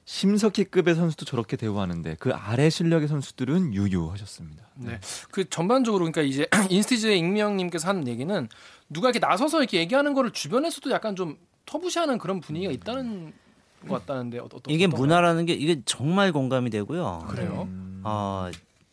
심석희급의 0.09 0.95
선수도 0.95 1.23
저렇게 1.23 1.55
대우하는데 1.55 2.15
그 2.19 2.31
아래 2.33 2.71
실력의 2.71 3.07
선수들은 3.07 3.75
유유하셨습니다. 3.75 4.67
네. 4.77 4.99
그 5.29 5.47
전반적으로 5.47 5.99
그러니까 5.99 6.23
이제 6.23 6.47
인스티지의 6.67 7.19
익명님께서 7.19 7.87
하는 7.87 8.07
얘기는 8.07 8.49
누가 8.89 9.09
이렇게 9.09 9.19
나서서 9.19 9.59
이렇게 9.59 9.77
얘기하는 9.77 10.15
거를 10.15 10.31
주변에서도 10.31 10.89
약간 10.89 11.15
좀 11.15 11.37
터부시하는 11.67 12.17
그런 12.17 12.39
분위기가 12.39 12.71
있다는 12.71 13.33
것 13.87 13.99
같다는데 13.99 14.39
어, 14.39 14.45
어, 14.45 14.59
이게 14.67 14.85
어떤가요? 14.85 14.99
문화라는 14.99 15.45
게 15.45 15.53
이게 15.53 15.79
정말 15.85 16.31
공감이 16.31 16.71
되고요. 16.71 17.27
그래요. 17.29 17.69
어, 18.03 18.49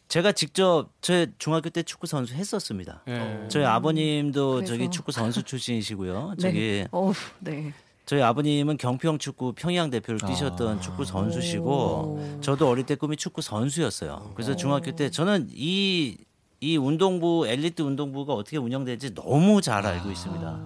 제가 0.09 0.33
직접 0.33 0.91
제 1.01 1.33
중학교 1.39 1.71
때 1.71 1.83
축구 1.83 2.07
선수 2.07 2.35
했었습니다. 2.35 3.05
네. 3.07 3.47
저희 3.49 3.65
아버님도 3.65 4.57
그래서. 4.57 4.73
저기 4.75 4.91
축구 4.91 5.13
선수 5.13 5.43
출신이시고요. 5.43 6.35
네. 6.37 6.43
저기 6.43 6.87
어우, 6.91 7.15
네. 7.41 7.73
저희 8.07 8.23
아버님은 8.23 8.77
경평 8.79 9.19
축구 9.19 9.53
평양 9.53 9.91
대표를 9.91 10.21
뛰셨던 10.21 10.81
축구 10.81 11.05
선수시고 11.05 12.39
저도 12.41 12.69
어릴 12.69 12.87
때 12.87 12.95
꿈이 12.95 13.17
축구 13.17 13.43
선수였어요. 13.43 14.33
그래서 14.35 14.57
중학교 14.57 14.93
때 14.93 15.11
저는 15.11 15.49
이 15.53 16.27
이 16.61 16.77
운동부 16.77 17.47
엘리트 17.47 17.83
운동부가 17.83 18.33
어떻게 18.33 18.57
운영되는지 18.57 19.15
너무 19.15 19.61
잘 19.61 19.85
알고 19.87 20.11
있습니다. 20.11 20.61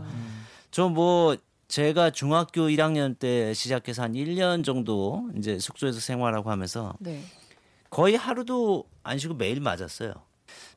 저뭐 0.71 1.37
제가 1.69 2.11
중학교 2.11 2.63
1학년 2.63 3.19
때 3.19 3.53
시작해서 3.55 4.03
한 4.03 4.13
1년 4.13 4.65
정도 4.65 5.29
이제 5.37 5.59
숙소에서 5.59 6.01
생활하고 6.01 6.51
하면서 6.51 6.95
네. 7.01 7.23
거의 7.91 8.17
하루도 8.17 8.85
안 9.03 9.19
쉬고 9.19 9.35
매일 9.35 9.61
맞았어요. 9.61 10.15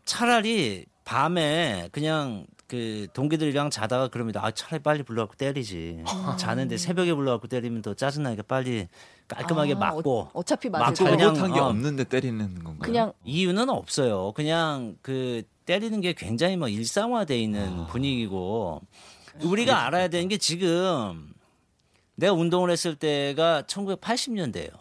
차라리 0.06 0.86
밤에 1.06 1.90
그냥 1.92 2.46
그 2.74 3.06
동기들이랑 3.14 3.70
자다가 3.70 4.08
그럽니다. 4.08 4.44
아 4.44 4.50
차라리 4.50 4.82
빨리 4.82 5.04
불러갖고 5.04 5.36
때리지. 5.36 6.04
자는데 6.40 6.78
새벽에 6.78 7.14
불러갖고 7.14 7.48
때리면 7.48 7.84
더 7.84 7.94
짜증나니까 7.94 8.42
빨리 8.48 8.88
깔끔하게 9.28 9.76
아, 9.76 9.78
맞고. 9.78 10.20
어, 10.22 10.32
어차피 10.34 10.70
맞을 10.70 11.06
맞고. 11.06 11.16
그냥, 11.16 11.36
잘못한 11.36 11.54
게 11.54 11.60
어. 11.60 11.66
없는데 11.66 12.04
때리는 12.06 12.64
건가요? 12.64 12.80
그냥 12.80 13.14
이유는 13.26 13.70
없어요. 13.70 14.32
그냥 14.32 14.98
그 15.04 15.44
때리는 15.66 16.02
게 16.02 16.14
굉장히 16.14 16.58
뭐 16.58 16.68
일상화돼 16.68 17.38
있는 17.40 17.86
분위기고 17.86 18.82
우리가 19.44 19.86
알아야 19.86 20.08
되는 20.08 20.28
게 20.28 20.38
지금 20.40 21.32
내가 22.16 22.34
운동을 22.34 22.72
했을 22.72 22.96
때가 22.96 23.62
1980년대예요. 23.68 24.72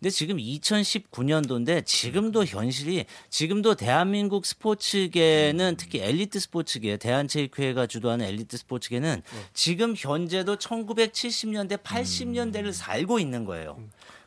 근데 0.00 0.10
지금 0.10 0.36
2019년도인데 0.36 1.84
지금도 1.84 2.44
현실이 2.44 3.04
지금도 3.30 3.74
대한민국 3.74 4.46
스포츠계는 4.46 5.74
특히 5.76 5.98
엘리트 6.00 6.38
스포츠계 6.38 6.98
대한체육회가 6.98 7.86
주도하는 7.86 8.26
엘리트 8.26 8.56
스포츠계는 8.58 9.22
지금 9.54 9.94
현재도 9.96 10.56
1970년대 10.56 11.82
80년대를 11.82 12.72
살고 12.72 13.18
있는 13.18 13.44
거예요. 13.44 13.76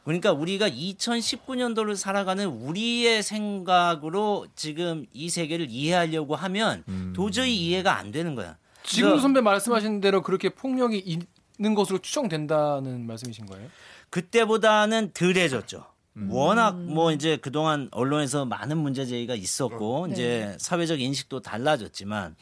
그러니까 0.04 0.34
우리가 0.34 0.68
2019년도를 0.70 1.96
살아가는 1.96 2.46
우리의 2.46 3.24
생각으로 3.24 4.48
지금 4.56 5.06
이 5.14 5.30
세계를 5.30 5.68
이해하려고 5.70 6.36
하면 6.36 6.84
도저히 7.16 7.56
이해가 7.56 7.98
안 7.98 8.12
되는 8.12 8.36
거야. 8.36 8.58
지금 8.84 9.20
선배 9.20 9.40
말씀하신 9.40 10.02
대로 10.02 10.22
그렇게 10.22 10.50
폭력이 10.50 10.98
있는 10.98 11.76
것으로 11.76 12.00
추정된다는 12.00 13.06
말씀이신 13.06 13.46
거예요? 13.46 13.70
그때보다는 14.12 15.12
덜해졌죠. 15.14 15.86
워낙 16.30 16.78
뭐 16.78 17.12
이제 17.12 17.38
그동안 17.38 17.88
언론에서 17.92 18.46
많은 18.46 18.78
문제 18.78 19.06
제기가 19.06 19.34
있었고 19.34 20.08
네. 20.08 20.14
이제 20.14 20.58
사회적 20.60 21.02
인식도 21.02 21.40
달라졌지만. 21.42 22.36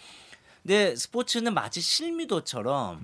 근데 0.63 0.95
스포츠는 0.95 1.53
마치 1.53 1.79
실미도처럼 1.79 2.99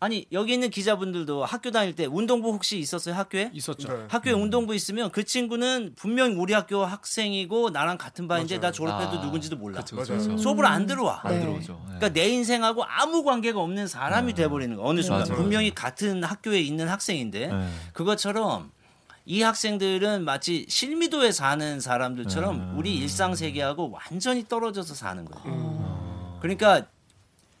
아니 0.00 0.26
여기 0.30 0.52
있는 0.52 0.70
기자분들도 0.70 1.44
학교 1.44 1.72
다닐 1.72 1.94
때 1.96 2.06
운동부 2.06 2.50
혹시 2.52 2.78
있었어요 2.78 3.16
학교에? 3.16 3.50
있었죠. 3.52 3.88
네. 3.88 4.04
학교에 4.08 4.32
운동부 4.32 4.72
있으면 4.76 5.10
그 5.10 5.24
친구는 5.24 5.94
분명 5.96 6.40
우리 6.40 6.52
학교 6.52 6.84
학생이고 6.84 7.70
나랑 7.70 7.98
같은 7.98 8.28
반인데 8.28 8.60
나 8.60 8.70
졸업해도 8.70 9.18
아, 9.18 9.24
누군지도 9.24 9.56
몰라. 9.56 9.80
그쵸, 9.80 9.96
그쵸, 9.96 10.12
맞아요. 10.14 10.28
그쵸. 10.28 10.36
수업을 10.38 10.66
안 10.66 10.86
들어와. 10.86 11.20
안 11.24 11.32
네. 11.32 11.40
들어오죠. 11.40 11.72
네. 11.72 11.96
그러니까 11.96 12.08
내 12.10 12.28
인생하고 12.28 12.84
아무 12.84 13.24
관계가 13.24 13.60
없는 13.60 13.88
사람이 13.88 14.34
돼버리는 14.34 14.76
거 14.76 14.84
어느 14.84 15.02
순간 15.02 15.26
맞아요. 15.28 15.34
분명히 15.42 15.74
같은 15.74 16.22
학교에 16.22 16.60
있는 16.60 16.88
학생인데 16.88 17.48
네. 17.48 17.68
그것처럼 17.92 18.70
이 19.24 19.42
학생들은 19.42 20.24
마치 20.24 20.64
실미도에 20.68 21.32
사는 21.32 21.80
사람들처럼 21.80 22.78
우리 22.78 22.96
일상 22.96 23.34
세계하고 23.34 23.90
완전히 23.90 24.46
떨어져서 24.46 24.94
사는 24.94 25.24
거예요. 25.24 26.38
그러니까 26.40 26.86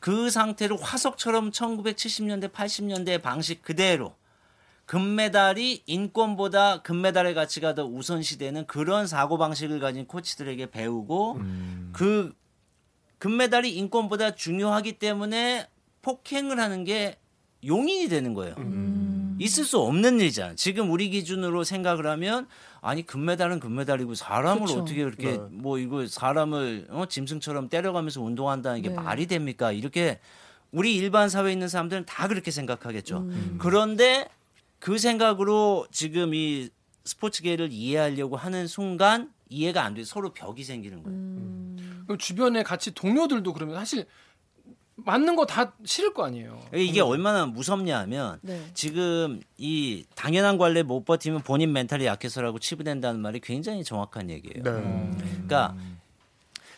그 0.00 0.30
상태로 0.30 0.76
화석처럼 0.76 1.50
1970년대 1.50 2.52
80년대 2.52 3.20
방식 3.20 3.62
그대로 3.62 4.14
금메달이 4.86 5.82
인권보다 5.86 6.82
금메달의 6.82 7.34
가치가 7.34 7.74
더 7.74 7.84
우선시되는 7.84 8.66
그런 8.66 9.06
사고 9.06 9.36
방식을 9.36 9.80
가진 9.80 10.06
코치들에게 10.06 10.70
배우고 10.70 11.34
그 11.92 12.32
금메달이 13.18 13.74
인권보다 13.74 14.34
중요하기 14.34 14.98
때문에 14.98 15.68
폭행을 16.02 16.58
하는 16.58 16.84
게 16.84 17.18
용인이 17.66 18.08
되는 18.08 18.32
거예요. 18.34 18.54
있을 19.38 19.64
수 19.64 19.78
없는 19.78 20.20
일이잖아. 20.20 20.54
지금 20.54 20.90
우리 20.90 21.10
기준으로 21.10 21.64
생각을 21.64 22.06
하면 22.06 22.46
아니 22.80 23.04
금메달은 23.04 23.60
금메달이고 23.60 24.14
사람을 24.14 24.66
그쵸. 24.66 24.80
어떻게 24.80 25.04
그렇게 25.04 25.32
네. 25.32 25.38
뭐 25.50 25.78
이거 25.78 26.06
사람을 26.06 26.88
어, 26.90 27.06
짐승처럼 27.06 27.68
때려가면서 27.68 28.22
운동한다는 28.22 28.82
게 28.82 28.88
네. 28.88 28.94
말이 28.94 29.26
됩니까? 29.26 29.72
이렇게 29.72 30.20
우리 30.70 30.94
일반 30.96 31.28
사회에 31.28 31.52
있는 31.52 31.68
사람들은 31.68 32.04
다 32.06 32.28
그렇게 32.28 32.50
생각하겠죠. 32.50 33.28
그런데 33.58 34.28
그 34.78 34.98
생각으로 34.98 35.86
지금 35.90 36.34
이 36.34 36.68
스포츠계를 37.04 37.70
이해하려고 37.72 38.36
하는 38.36 38.66
순간 38.66 39.32
이해가 39.48 39.82
안 39.82 39.94
돼. 39.94 40.04
서로 40.04 40.32
벽이 40.34 40.62
생기는 40.62 41.02
거예요. 41.02 41.18
그럼 42.04 42.18
주변에 42.18 42.62
같이 42.62 42.92
동료들도 42.92 43.52
그러면 43.54 43.76
사실 43.76 44.06
맞는 45.04 45.36
거 45.36 45.44
다 45.46 45.72
싫을 45.84 46.12
거 46.12 46.24
아니에요. 46.24 46.60
이게 46.74 47.00
얼마나 47.00 47.46
무섭냐 47.46 47.98
하면 48.00 48.38
네. 48.42 48.60
지금 48.74 49.40
이 49.56 50.04
당연한 50.14 50.58
관례 50.58 50.82
못 50.82 51.04
버티면 51.04 51.42
본인 51.42 51.72
멘탈이 51.72 52.04
약해서라고 52.04 52.58
치부된다는 52.58 53.20
말이 53.20 53.40
굉장히 53.40 53.84
정확한 53.84 54.28
얘기예요. 54.30 54.62
네. 54.64 55.10
그러니까 55.20 55.74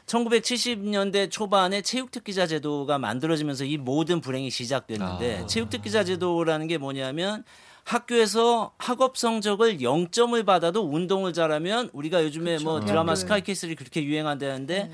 1970년대 0.06 1.30
초반에 1.30 1.82
체육특기자 1.82 2.46
제도가 2.46 2.98
만들어지면서 2.98 3.64
이 3.64 3.76
모든 3.76 4.20
불행이 4.20 4.50
시작됐는데 4.50 5.38
아. 5.42 5.46
체육특기자 5.46 6.04
제도라는 6.04 6.66
게 6.66 6.78
뭐냐면 6.78 7.44
학교에서 7.84 8.72
학업 8.76 9.16
성적을 9.16 9.78
0점을 9.78 10.44
받아도 10.44 10.82
운동을 10.88 11.32
잘하면 11.32 11.90
우리가 11.92 12.22
요즘에 12.24 12.58
뭐 12.58 12.80
드라마 12.80 13.14
네. 13.14 13.20
스카이 13.20 13.40
캐슬이 13.42 13.74
그렇게 13.74 14.04
유행한다는데 14.04 14.90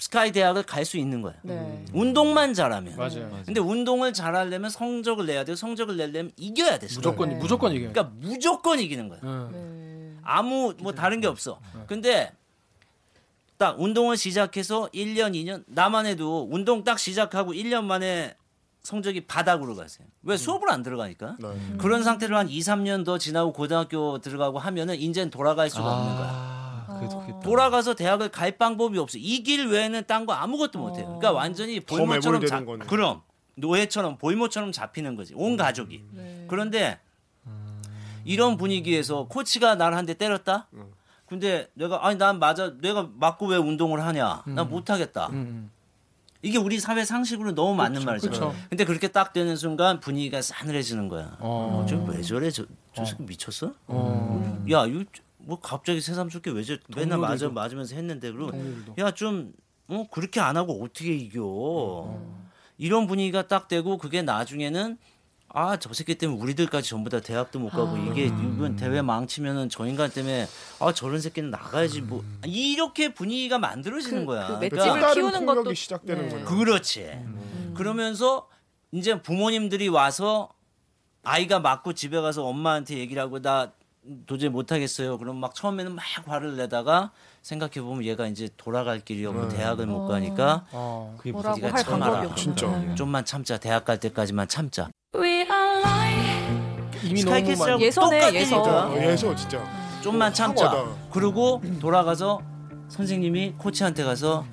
스카이 0.00 0.30
대학을 0.30 0.62
갈 0.62 0.84
수 0.84 0.96
있는 0.96 1.20
거야. 1.22 1.34
네. 1.42 1.84
운동만 1.92 2.54
잘하면. 2.54 2.96
맞아요. 2.96 3.28
근데 3.44 3.60
운동을 3.60 4.12
잘하려면 4.12 4.70
성적을 4.70 5.26
내야 5.26 5.44
돼요. 5.44 5.56
성적을 5.56 5.96
내려면 5.96 6.30
이겨야 6.36 6.78
돼. 6.78 6.86
무조건 6.94 7.28
네. 7.30 7.34
무조건 7.34 7.72
이겨요. 7.72 7.92
그러니까 7.92 8.14
무조건 8.20 8.78
이기는 8.78 9.08
거야. 9.08 9.18
응. 9.24 9.48
네. 9.52 10.20
아무 10.22 10.72
뭐 10.78 10.92
다른 10.92 11.20
게 11.20 11.26
없어. 11.26 11.58
근데 11.88 12.32
딱 13.56 13.80
운동을 13.80 14.16
시작해서 14.16 14.88
1년, 14.94 15.32
2년 15.34 15.64
나만 15.66 16.06
해도 16.06 16.46
운동 16.48 16.84
딱 16.84 16.98
시작하고 17.00 17.52
1년 17.52 17.82
만에 17.84 18.36
성적이 18.82 19.22
바닥으로 19.26 19.74
가세요. 19.74 20.06
왜 20.22 20.36
수업을 20.36 20.70
안 20.70 20.84
들어가니까? 20.84 21.36
네. 21.40 21.48
그런 21.76 22.04
상태로 22.04 22.36
한 22.36 22.48
2, 22.48 22.60
3년 22.60 23.04
더 23.04 23.18
지나고 23.18 23.52
고등학교 23.52 24.18
들어가고 24.18 24.60
하면은 24.60 24.94
이제는 24.94 25.30
돌아갈 25.30 25.68
수가 25.68 25.84
없는 25.98 26.16
거야. 26.16 26.57
아, 26.98 27.00
그게 27.00 27.08
좋겠다. 27.10 27.40
돌아가서 27.40 27.94
대학을 27.94 28.28
갈 28.30 28.58
방법이 28.58 28.98
없어. 28.98 29.18
이 29.18 29.42
길 29.42 29.66
외에는 29.68 30.04
딴 30.06 30.26
거 30.26 30.32
아무것도 30.32 30.78
못 30.78 30.96
해요. 30.96 31.04
그러니까 31.06 31.32
완전히 31.32 31.80
볼모처럼 31.80 32.40
매몰되는 32.40 32.46
잡 32.48 32.64
거네. 32.66 32.84
그럼 32.86 33.22
노예처럼 33.56 34.18
볼모처럼 34.18 34.72
잡히는 34.72 35.16
거지. 35.16 35.34
온 35.36 35.56
가족이. 35.56 36.04
네. 36.12 36.44
그런데 36.48 36.98
이런 38.24 38.56
분위기에서 38.56 39.26
코치가 39.26 39.74
나를 39.74 39.96
한 39.96 40.06
대 40.06 40.14
때렸다. 40.14 40.68
근데 41.26 41.68
내가 41.74 42.06
아니 42.06 42.16
난 42.18 42.38
맞아 42.38 42.72
내가 42.80 43.08
맞고 43.14 43.46
왜 43.48 43.56
운동을 43.56 44.02
하냐? 44.04 44.42
난못 44.46 44.88
하겠다. 44.90 45.28
음. 45.32 45.70
이게 46.40 46.56
우리 46.56 46.78
사회 46.78 47.04
상식으로 47.04 47.52
너무 47.54 47.74
맞는 47.74 48.04
말이죠. 48.04 48.30
그쵸. 48.30 48.54
근데 48.70 48.84
그렇게 48.84 49.08
딱 49.08 49.32
되는 49.32 49.56
순간 49.56 49.98
분위기가 50.00 50.40
싸늘해지는 50.40 51.08
거야. 51.08 51.36
어. 51.40 51.82
어, 51.82 51.86
저왜 51.86 52.22
저래? 52.22 52.50
저, 52.50 52.64
저 52.94 53.04
새끼 53.04 53.24
미쳤어? 53.24 53.72
어. 53.88 54.64
야, 54.70 54.86
이거 54.86 55.04
뭐 55.38 55.60
갑자기 55.60 56.00
새삼스럽게 56.00 56.50
왜 56.50 56.62
저 56.64 56.76
맨날 56.96 57.18
맞아. 57.18 57.48
맞으면서 57.48 57.94
했는데 57.94 58.30
그리고 58.30 58.50
동료들도. 58.50 58.94
야좀 58.98 59.52
어, 59.88 60.06
그렇게 60.10 60.40
안 60.40 60.56
하고 60.56 60.82
어떻게 60.84 61.14
이겨? 61.14 62.18
이런 62.76 63.06
분위기가 63.06 63.46
딱 63.48 63.68
되고 63.68 63.96
그게 63.98 64.22
나중에는 64.22 64.98
아 65.50 65.78
저 65.78 65.92
새끼 65.94 66.14
때문에 66.16 66.38
우리들까지 66.42 66.88
전부 66.90 67.08
다 67.08 67.20
대학도 67.20 67.58
못 67.58 67.70
가고 67.70 67.96
이게 67.96 68.26
이번 68.26 68.76
대회 68.76 69.00
망치면은 69.00 69.70
저 69.70 69.86
인간 69.86 70.10
때문에 70.10 70.46
아 70.78 70.92
저런 70.92 71.20
새끼는 71.20 71.50
나가야지 71.50 72.02
뭐 72.02 72.22
이렇게 72.44 73.14
분위기가 73.14 73.58
만들어지는 73.58 74.26
거야. 74.26 74.46
그 74.46 74.54
그러니까 74.58 74.76
맷집을 74.76 75.00
다른 75.00 75.14
키우는 75.14 75.46
것도 75.46 75.72
시작되는 75.72 76.28
네. 76.28 76.34
거죠. 76.34 76.44
그렇지. 76.44 77.18
그러면서 77.74 78.48
이제 78.92 79.22
부모님들이 79.22 79.88
와서 79.88 80.50
아이가 81.22 81.60
맞고 81.60 81.94
집에 81.94 82.20
가서 82.20 82.44
엄마한테 82.44 82.98
얘기를 82.98 83.22
하고 83.22 83.40
나 83.40 83.72
도저히 84.26 84.48
못하겠어요. 84.50 85.18
그럼 85.18 85.36
막 85.36 85.54
처음에는 85.54 85.94
막 85.94 86.04
화를 86.26 86.56
내다가 86.56 87.10
생각해 87.42 87.80
보면 87.80 88.04
얘가 88.04 88.26
이제 88.26 88.48
돌아갈 88.56 89.00
길이 89.00 89.24
없고 89.26 89.48
대학을 89.48 89.86
못 89.86 90.06
가니까 90.08 90.66
어. 90.72 91.14
그게 91.18 91.32
뭐라고 91.32 91.58
네가 91.58 91.76
할 91.76 91.84
참아라. 91.84 92.34
진짜. 92.34 92.94
좀만 92.94 93.24
참자. 93.24 93.58
대학 93.58 93.84
갈 93.84 93.98
때까지만 93.98 94.48
참자. 94.48 94.88
이미 97.02 97.20
스카이 97.20 97.42
너무. 97.42 97.80
예선. 97.80 98.12
어, 98.12 98.96
예서 98.96 99.34
진짜. 99.34 99.62
좀만 100.02 100.32
참자. 100.32 100.86
그리고 101.12 101.62
돌아가서 101.80 102.40
선생님이 102.88 103.54
코치한테 103.58 104.04
가서 104.04 104.44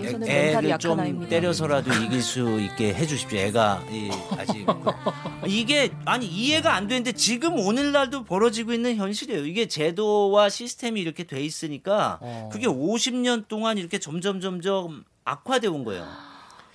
예선은 0.00 0.28
애- 0.28 0.44
멘탈이 0.44 0.66
애를 0.68 0.78
좀 0.78 0.98
아이입니다. 1.00 1.28
때려서라도 1.30 1.92
이길 2.04 2.22
수 2.22 2.60
있게 2.60 2.94
해주십시오. 2.94 3.38
애가 3.38 3.84
이, 3.90 4.10
아직 4.38 4.66
이게 5.46 5.90
아니 6.04 6.26
이해가 6.26 6.74
안 6.74 6.86
되는데 6.88 7.12
지금 7.12 7.58
오늘날도 7.58 8.24
벌어지고 8.24 8.72
있는 8.72 8.96
현실이에요. 8.96 9.44
이게 9.46 9.66
제도와 9.68 10.48
시스템이 10.48 11.00
이렇게 11.00 11.24
돼 11.24 11.40
있으니까 11.42 12.18
어. 12.20 12.48
그게 12.52 12.66
50년 12.66 13.48
동안 13.48 13.78
이렇게 13.78 13.98
점점 13.98 14.40
점점 14.40 15.04
악화돼 15.24 15.68
온 15.68 15.84
거예요. 15.84 16.06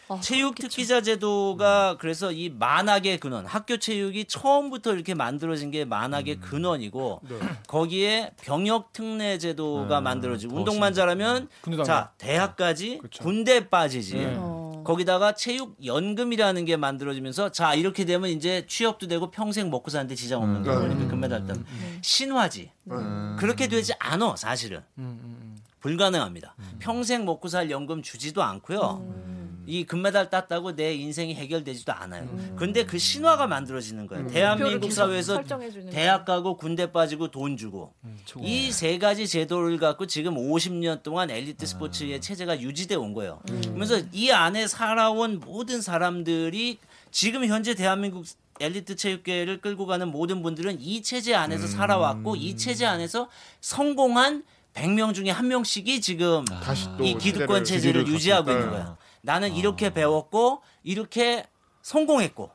아, 0.09 0.19
체육 0.21 0.55
그렇겠죠. 0.55 0.67
특기자 0.69 1.01
제도가 1.01 1.97
그래서 1.99 2.31
이 2.31 2.49
만악의 2.49 3.19
근원, 3.19 3.45
학교 3.45 3.77
체육이 3.77 4.25
처음부터 4.25 4.93
이렇게 4.93 5.13
만들어진 5.13 5.71
게 5.71 5.85
만악의 5.85 6.37
근원이고 6.37 7.21
네. 7.27 7.39
거기에 7.67 8.31
병역 8.41 8.93
특례 8.93 9.37
제도가 9.37 9.97
아, 9.97 10.01
만들어지고 10.01 10.53
더 10.53 10.59
운동만 10.59 10.93
잘하면 10.93 11.49
군대 11.61 11.83
자 11.83 12.11
대학까지 12.17 12.99
그쵸. 13.01 13.23
군대 13.23 13.69
빠지지. 13.69 14.15
네. 14.17 14.35
어. 14.37 14.83
거기다가 14.85 15.33
체육 15.35 15.75
연금이라는 15.85 16.63
게 16.63 16.77
만들어지면서 16.77 17.51
자 17.51 17.73
이렇게 17.75 18.05
되면 18.05 18.29
이제 18.29 18.65
취업도 18.69 19.07
되고 19.07 19.29
평생 19.31 19.69
먹고 19.69 19.91
사는데 19.91 20.15
지장 20.15 20.41
없는 20.41 20.63
거예요. 20.63 20.79
음. 20.79 20.85
올림픽 20.85 21.07
금메달 21.09 21.45
따면 21.45 21.65
신화지. 22.01 22.71
음. 22.91 23.35
그렇게 23.37 23.67
되지 23.67 23.91
않아 23.99 24.37
사실은 24.37 24.77
음, 24.97 25.19
음, 25.21 25.57
불가능합니다. 25.81 26.55
평생 26.79 27.25
먹고 27.25 27.49
살 27.49 27.69
연금 27.69 28.01
주지도 28.01 28.41
않고요. 28.43 29.03
음. 29.67 29.69
이 29.69 29.83
금메달 29.85 30.29
땄다고 30.29 30.75
내 30.75 30.93
인생이 30.95 31.35
해결되지도 31.35 31.91
않아요. 31.93 32.27
근데 32.55 32.85
그 32.85 32.97
신화가 32.97 33.47
만들어지는 33.47 34.07
거예요. 34.07 34.23
목표를 34.23 34.33
대한민국 34.41 34.91
사회에서 34.91 35.43
대학 35.91 36.25
가고 36.25 36.55
군대 36.57 36.91
빠지고 36.91 37.29
돈 37.29 37.57
주고 37.57 37.93
이세 38.41 38.97
가지 38.97 39.27
제도를 39.27 39.77
갖고 39.77 40.07
지금 40.07 40.35
50년 40.35 41.03
동안 41.03 41.29
엘리트 41.29 41.65
스포츠의 41.65 42.21
체제가 42.21 42.61
유지돼 42.61 42.95
온 42.95 43.13
거예요. 43.13 43.41
그러면서 43.45 43.99
이 44.13 44.31
안에 44.31 44.67
살아온 44.67 45.39
모든 45.39 45.81
사람들이 45.81 46.79
지금 47.11 47.45
현재 47.45 47.75
대한민국 47.75 48.25
엘리트 48.59 48.95
체육계를 48.95 49.61
끌고 49.61 49.85
가는 49.85 50.07
모든 50.07 50.41
분들은 50.41 50.79
이 50.79 51.01
체제 51.03 51.35
안에서 51.35 51.67
살아왔고 51.67 52.35
이 52.37 52.55
체제 52.57 52.85
안에서 52.85 53.29
성공한 53.61 54.43
100명 54.73 55.13
중에 55.13 55.29
한 55.31 55.47
명씩이 55.47 56.01
지금 56.01 56.45
또이 56.97 57.15
기득권 57.17 57.63
체제를 57.63 58.07
유지하고 58.07 58.51
있는. 58.51 58.69
거야. 58.69 58.97
나는 59.27 59.53
이렇게 59.53 59.93
배웠고 59.93 60.61
이렇게 60.83 61.45
성공했고 61.81 62.49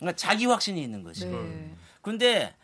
그러니까 0.00 0.16
자기 0.16 0.44
확신이 0.46 0.82
있는 0.82 1.04
거지. 1.04 1.24
네. 1.26 1.76
근데 2.02 2.54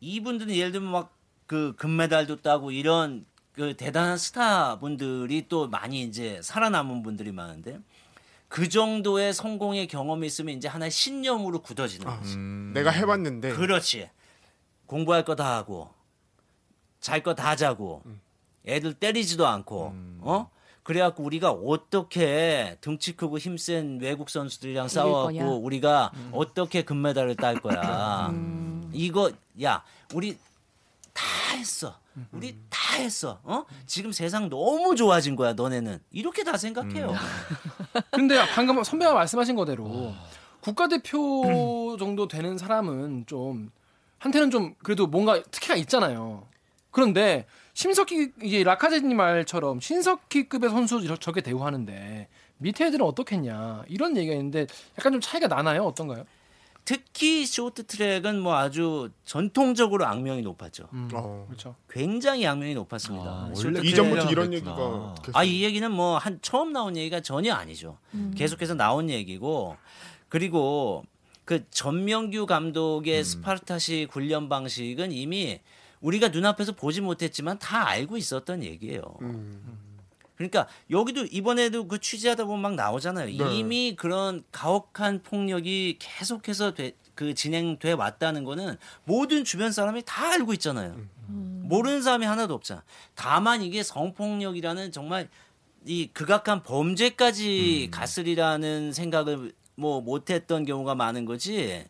이분들은 0.00 0.54
예를 0.54 0.72
들면 0.72 0.90
막 0.90 1.12
그 1.46 1.74
금메달도 1.76 2.40
따고 2.40 2.70
이런 2.70 3.26
그 3.52 3.76
대단한 3.76 4.16
스타 4.16 4.78
분들이 4.78 5.48
또 5.48 5.68
많이 5.68 6.02
이제 6.02 6.40
살아남은 6.42 7.02
분들이 7.02 7.30
많은데 7.30 7.78
그 8.48 8.70
정도의 8.70 9.34
성공의 9.34 9.86
경험이 9.86 10.28
있으면 10.28 10.56
이제 10.56 10.66
하나의 10.66 10.90
신념으로 10.90 11.60
굳어지는 11.60 12.08
아, 12.08 12.16
거지. 12.16 12.38
내가 12.38 12.90
해봤는데 12.90 13.52
그렇지. 13.52 14.08
공부할 14.86 15.26
거 15.26 15.34
다 15.34 15.56
하고 15.56 15.92
잘 17.00 17.22
거 17.22 17.34
다 17.34 17.54
자고 17.54 18.00
음. 18.06 18.22
애들 18.66 18.94
때리지도 18.94 19.46
않고 19.46 19.92
어 20.20 20.50
그래갖고 20.82 21.22
우리가 21.22 21.50
어떻게 21.52 22.76
등치 22.80 23.16
크고 23.16 23.38
힘센 23.38 24.00
외국 24.00 24.30
선수들이랑 24.30 24.88
싸워갖고 24.88 25.38
거냐? 25.38 25.46
우리가 25.46 26.10
음. 26.14 26.30
어떻게 26.32 26.82
금메달을 26.82 27.36
딸 27.36 27.60
거야 27.60 28.32
이거 28.92 29.30
야 29.62 29.84
우리 30.12 30.36
다 31.12 31.24
했어 31.56 31.98
음. 32.16 32.26
우리 32.32 32.56
다 32.68 32.96
했어 32.96 33.38
어 33.44 33.64
지금 33.86 34.10
세상 34.10 34.48
너무 34.48 34.96
좋아진 34.96 35.36
거야 35.36 35.52
너네는 35.52 36.00
이렇게 36.10 36.42
다 36.42 36.56
생각해요 36.56 37.10
음. 37.10 38.00
근데 38.10 38.44
방금 38.54 38.82
선배가 38.82 39.14
말씀하신 39.14 39.54
거대로 39.54 40.12
국가대표 40.62 41.96
정도 41.98 42.26
되는 42.28 42.56
사람은 42.56 43.26
좀 43.26 43.70
한테는 44.18 44.50
좀 44.50 44.74
그래도 44.82 45.08
뭔가 45.08 45.42
특혜가 45.42 45.74
있잖아요. 45.76 46.46
그런데 46.92 47.46
심석희 47.74 48.32
이제 48.42 48.62
라카제님 48.64 49.16
말처럼 49.16 49.80
신석희급의 49.80 50.70
선수 50.70 51.06
저- 51.06 51.16
저게 51.16 51.40
대우하는데 51.40 52.28
밑에 52.58 52.86
애들은 52.86 53.04
어떻겠냐 53.04 53.84
이런 53.88 54.16
얘기가 54.16 54.34
있는데 54.34 54.66
약간 54.98 55.12
좀 55.12 55.20
차이가 55.20 55.48
나나요? 55.48 55.84
어떤가요? 55.84 56.24
특히 56.84 57.46
쇼트트랙은 57.46 58.40
뭐 58.40 58.56
아주 58.56 59.08
전통적으로 59.24 60.04
악명이 60.04 60.42
높았죠. 60.42 60.88
음, 60.92 61.08
어. 61.14 61.44
그렇죠. 61.46 61.76
굉장히 61.88 62.44
악명이 62.44 62.74
높았습니다. 62.74 63.24
아, 63.24 63.52
원래 63.54 63.80
이전부터 63.80 64.30
이런 64.30 64.50
그랬구나. 64.50 64.54
얘기가 64.72 65.14
아, 65.38 65.44
이 65.44 65.62
얘기는 65.62 65.90
뭐 65.92 66.18
한 66.18 66.40
처음 66.42 66.72
나온 66.72 66.96
얘기가 66.96 67.20
전혀 67.20 67.54
아니죠. 67.54 67.98
계속해서 68.36 68.74
나온 68.74 69.08
얘기고 69.10 69.76
그리고 70.28 71.04
그 71.44 71.64
전명규 71.70 72.46
감독의 72.46 73.24
스파르타식 73.24 74.08
훈련 74.14 74.48
방식은 74.48 75.12
이미 75.12 75.60
우리가 76.02 76.28
눈앞에서 76.28 76.72
보지 76.72 77.00
못했지만 77.00 77.58
다 77.58 77.88
알고 77.88 78.16
있었던 78.18 78.62
얘기예요. 78.62 79.02
그러니까 80.36 80.66
여기도 80.90 81.24
이번에도 81.24 81.86
그 81.86 82.00
취재하다 82.00 82.44
보면 82.44 82.60
막 82.60 82.74
나오잖아요. 82.74 83.26
네. 83.26 83.56
이미 83.56 83.94
그런 83.96 84.42
가혹한 84.52 85.22
폭력이 85.22 85.96
계속해서 86.00 86.74
돼- 86.74 86.96
그 87.14 87.34
진행돼 87.34 87.92
왔다는 87.92 88.42
거는 88.44 88.76
모든 89.04 89.44
주변 89.44 89.70
사람이 89.70 90.02
다 90.04 90.32
알고 90.32 90.52
있잖아요. 90.54 90.96
모르는 91.28 92.02
사람이 92.02 92.26
하나도 92.26 92.54
없잖아. 92.54 92.82
다만 93.14 93.62
이게 93.62 93.82
성폭력이라는 93.82 94.90
정말 94.92 95.28
이 95.84 96.08
극악한 96.12 96.62
범죄까지 96.62 97.88
갔으리라는 97.92 98.92
생각을 98.92 99.52
뭐 99.74 100.00
못했던 100.00 100.64
경우가 100.64 100.94
많은 100.94 101.24
거지. 101.24 101.84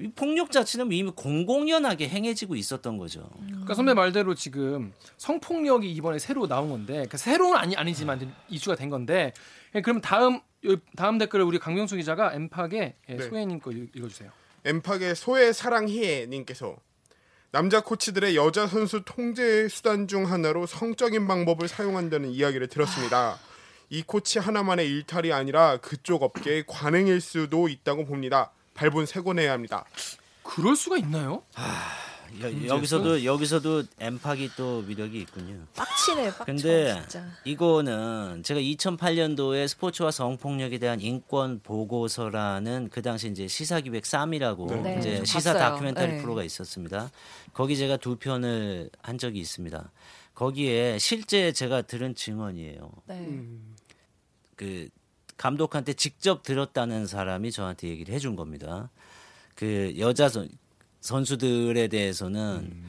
이 0.00 0.08
폭력 0.14 0.50
자체는 0.50 0.90
이미 0.92 1.10
공공연하게 1.14 2.08
행해지고 2.08 2.56
있었던 2.56 2.96
거죠. 2.96 3.28
그러니까 3.46 3.74
선배 3.74 3.92
말대로 3.94 4.34
지금 4.34 4.92
성폭력이 5.18 5.90
이번에 5.92 6.18
새로 6.18 6.46
나온 6.46 6.70
건데 6.70 7.04
그 7.10 7.18
새로운 7.18 7.56
아니 7.56 7.76
아니지만 7.76 8.16
이제 8.18 8.28
이슈가 8.48 8.76
된 8.76 8.88
건데 8.88 9.34
예, 9.74 9.82
그럼 9.82 10.00
다음 10.00 10.40
요- 10.64 10.76
다음 10.96 11.18
댓글을 11.18 11.44
우리 11.44 11.58
강명수 11.58 11.96
기자가 11.96 12.32
엠팍의 12.34 12.94
예, 13.10 13.14
네. 13.16 13.22
소혜님 13.28 13.60
거 13.60 13.70
읽- 13.70 13.94
읽어주세요. 13.94 14.30
엠팍의 14.64 15.14
소의 15.14 15.52
사랑해 15.52 16.26
님께서 16.26 16.76
남자 17.50 17.82
코치들의 17.82 18.34
여자 18.34 18.66
선수 18.66 19.02
통제 19.04 19.68
수단 19.68 20.08
중 20.08 20.30
하나로 20.30 20.64
성적인 20.64 21.26
방법을 21.26 21.68
사용한다는 21.68 22.30
이야기를 22.30 22.68
들었습니다. 22.68 23.38
이 23.90 24.02
코치 24.02 24.38
하나만의 24.38 24.88
일탈이 24.88 25.34
아니라 25.34 25.76
그쪽 25.76 26.22
업계의 26.22 26.64
관행일 26.66 27.20
수도 27.20 27.68
있다고 27.68 28.06
봅니다. 28.06 28.52
발본 28.74 29.06
세곤해야 29.06 29.52
합니다. 29.52 29.84
그럴 30.42 30.76
수가 30.76 30.96
있나요? 30.98 31.42
여, 32.40 32.66
여기서도 32.66 33.24
여기서도 33.24 33.82
엠팍이 34.00 34.50
또 34.56 34.78
위력이 34.86 35.20
있군요. 35.20 35.66
빡치네, 35.76 36.30
빡쳐. 36.30 36.44
근데 36.44 36.94
진짜. 37.00 37.26
이거는 37.44 38.42
제가 38.42 38.58
2008년도에 38.58 39.68
스포츠와 39.68 40.10
성폭력에 40.10 40.78
대한 40.78 41.00
인권 41.00 41.60
보고서라는 41.62 42.88
그 42.90 43.02
당시 43.02 43.28
이제 43.28 43.46
시사 43.46 43.80
기획 43.80 44.04
3이라고 44.04 44.82
네, 44.82 44.98
이제 44.98 45.16
좀 45.16 45.24
시사 45.26 45.52
봤어요. 45.52 45.70
다큐멘터리 45.70 46.12
네. 46.12 46.22
프로가 46.22 46.42
있었습니다. 46.42 47.10
거기 47.52 47.76
제가 47.76 47.98
두 47.98 48.16
편을 48.16 48.88
한 49.02 49.18
적이 49.18 49.40
있습니다. 49.40 49.90
거기에 50.34 50.98
실제 50.98 51.52
제가 51.52 51.82
들은 51.82 52.14
증언이에요. 52.14 52.90
네. 53.08 53.42
그 54.56 54.88
감독한테 55.36 55.92
직접 55.92 56.42
들었다는 56.42 57.06
사람이 57.06 57.52
저한테 57.52 57.88
얘기를 57.88 58.14
해준 58.14 58.36
겁니다. 58.36 58.90
그 59.54 59.94
여자 59.98 60.28
선, 60.28 60.48
선수들에 61.00 61.88
대해서는 61.88 62.82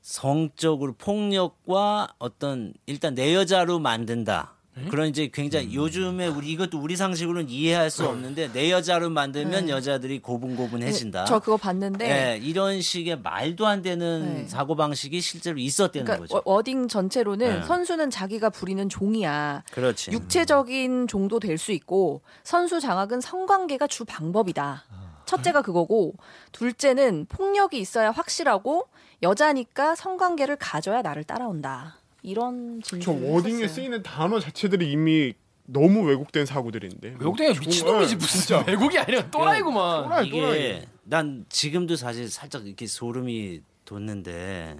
성적으로 0.00 0.94
폭력과 0.94 2.14
어떤 2.18 2.72
일단 2.86 3.14
내 3.14 3.34
여자로 3.34 3.78
만든다. 3.78 4.55
그런 4.90 5.08
이제 5.08 5.30
굉장히 5.32 5.74
요즘에 5.74 6.26
우리 6.26 6.50
이것도 6.50 6.78
우리 6.78 6.96
상식으로는 6.96 7.48
이해할 7.48 7.90
수 7.90 8.06
없는데 8.06 8.52
내 8.52 8.70
여자로 8.70 9.08
만들면 9.08 9.66
네. 9.66 9.72
여자들이 9.72 10.18
고분고분해진다. 10.20 11.24
저 11.24 11.38
그거 11.38 11.56
봤는데 11.56 12.06
네, 12.06 12.38
이런 12.42 12.82
식의 12.82 13.20
말도 13.20 13.66
안 13.66 13.80
되는 13.80 14.42
네. 14.42 14.46
사고 14.46 14.76
방식이 14.76 15.20
실제로 15.22 15.58
있었다는 15.58 16.04
그러니까 16.04 16.16
거죠. 16.26 16.34
워- 16.34 16.56
워딩 16.56 16.88
전체로는 16.88 17.60
네. 17.60 17.66
선수는 17.66 18.10
자기가 18.10 18.50
부리는 18.50 18.86
종이야. 18.88 19.62
그렇지. 19.72 20.10
육체적인 20.12 21.08
종도 21.08 21.40
될 21.40 21.56
수 21.56 21.72
있고 21.72 22.20
선수 22.44 22.80
장악은 22.80 23.22
성관계가 23.22 23.86
주 23.86 24.04
방법이다. 24.04 24.84
첫째가 25.24 25.62
그거고 25.62 26.12
둘째는 26.52 27.24
폭력이 27.30 27.78
있어야 27.80 28.10
확실하고 28.10 28.88
여자니까 29.22 29.94
성관계를 29.94 30.56
가져야 30.56 31.00
나를 31.00 31.24
따라온다. 31.24 31.96
이런 32.26 32.80
저 32.84 32.96
진술을 32.98 33.30
워딩에 33.30 33.62
했었어요. 33.62 33.68
쓰이는 33.74 34.02
단어 34.02 34.40
자체들이 34.40 34.90
이미 34.90 35.32
너무 35.64 36.02
왜곡된 36.06 36.44
사고들인데. 36.44 37.08
외국대가 37.18 37.58
미친놈이지 37.58 38.10
네, 38.10 38.16
무슨 38.16 38.40
진짜. 38.40 38.64
외국이 38.66 38.98
아니라 38.98 39.30
또라이구만. 39.30 40.02
또라이, 40.04 40.26
이게 40.26 40.40
또라이. 40.40 40.82
난 41.04 41.44
지금도 41.48 41.94
사실 41.96 42.28
살짝 42.28 42.66
이렇게 42.66 42.86
소름이 42.86 43.60
돋는데 43.84 44.76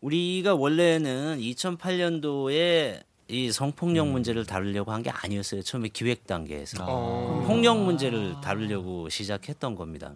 우리가 0.00 0.54
원래는 0.54 1.38
2008년도에 1.40 3.02
이 3.28 3.50
성폭력 3.52 4.08
문제를 4.08 4.46
다루려고 4.46 4.92
한 4.92 5.02
게 5.02 5.10
아니었어요. 5.10 5.60
처음에 5.62 5.88
기획 5.88 6.26
단계에서 6.26 6.84
어. 6.88 7.44
폭력 7.46 7.82
문제를 7.82 8.36
다루려고 8.42 9.08
시작했던 9.10 9.74
겁니다. 9.74 10.14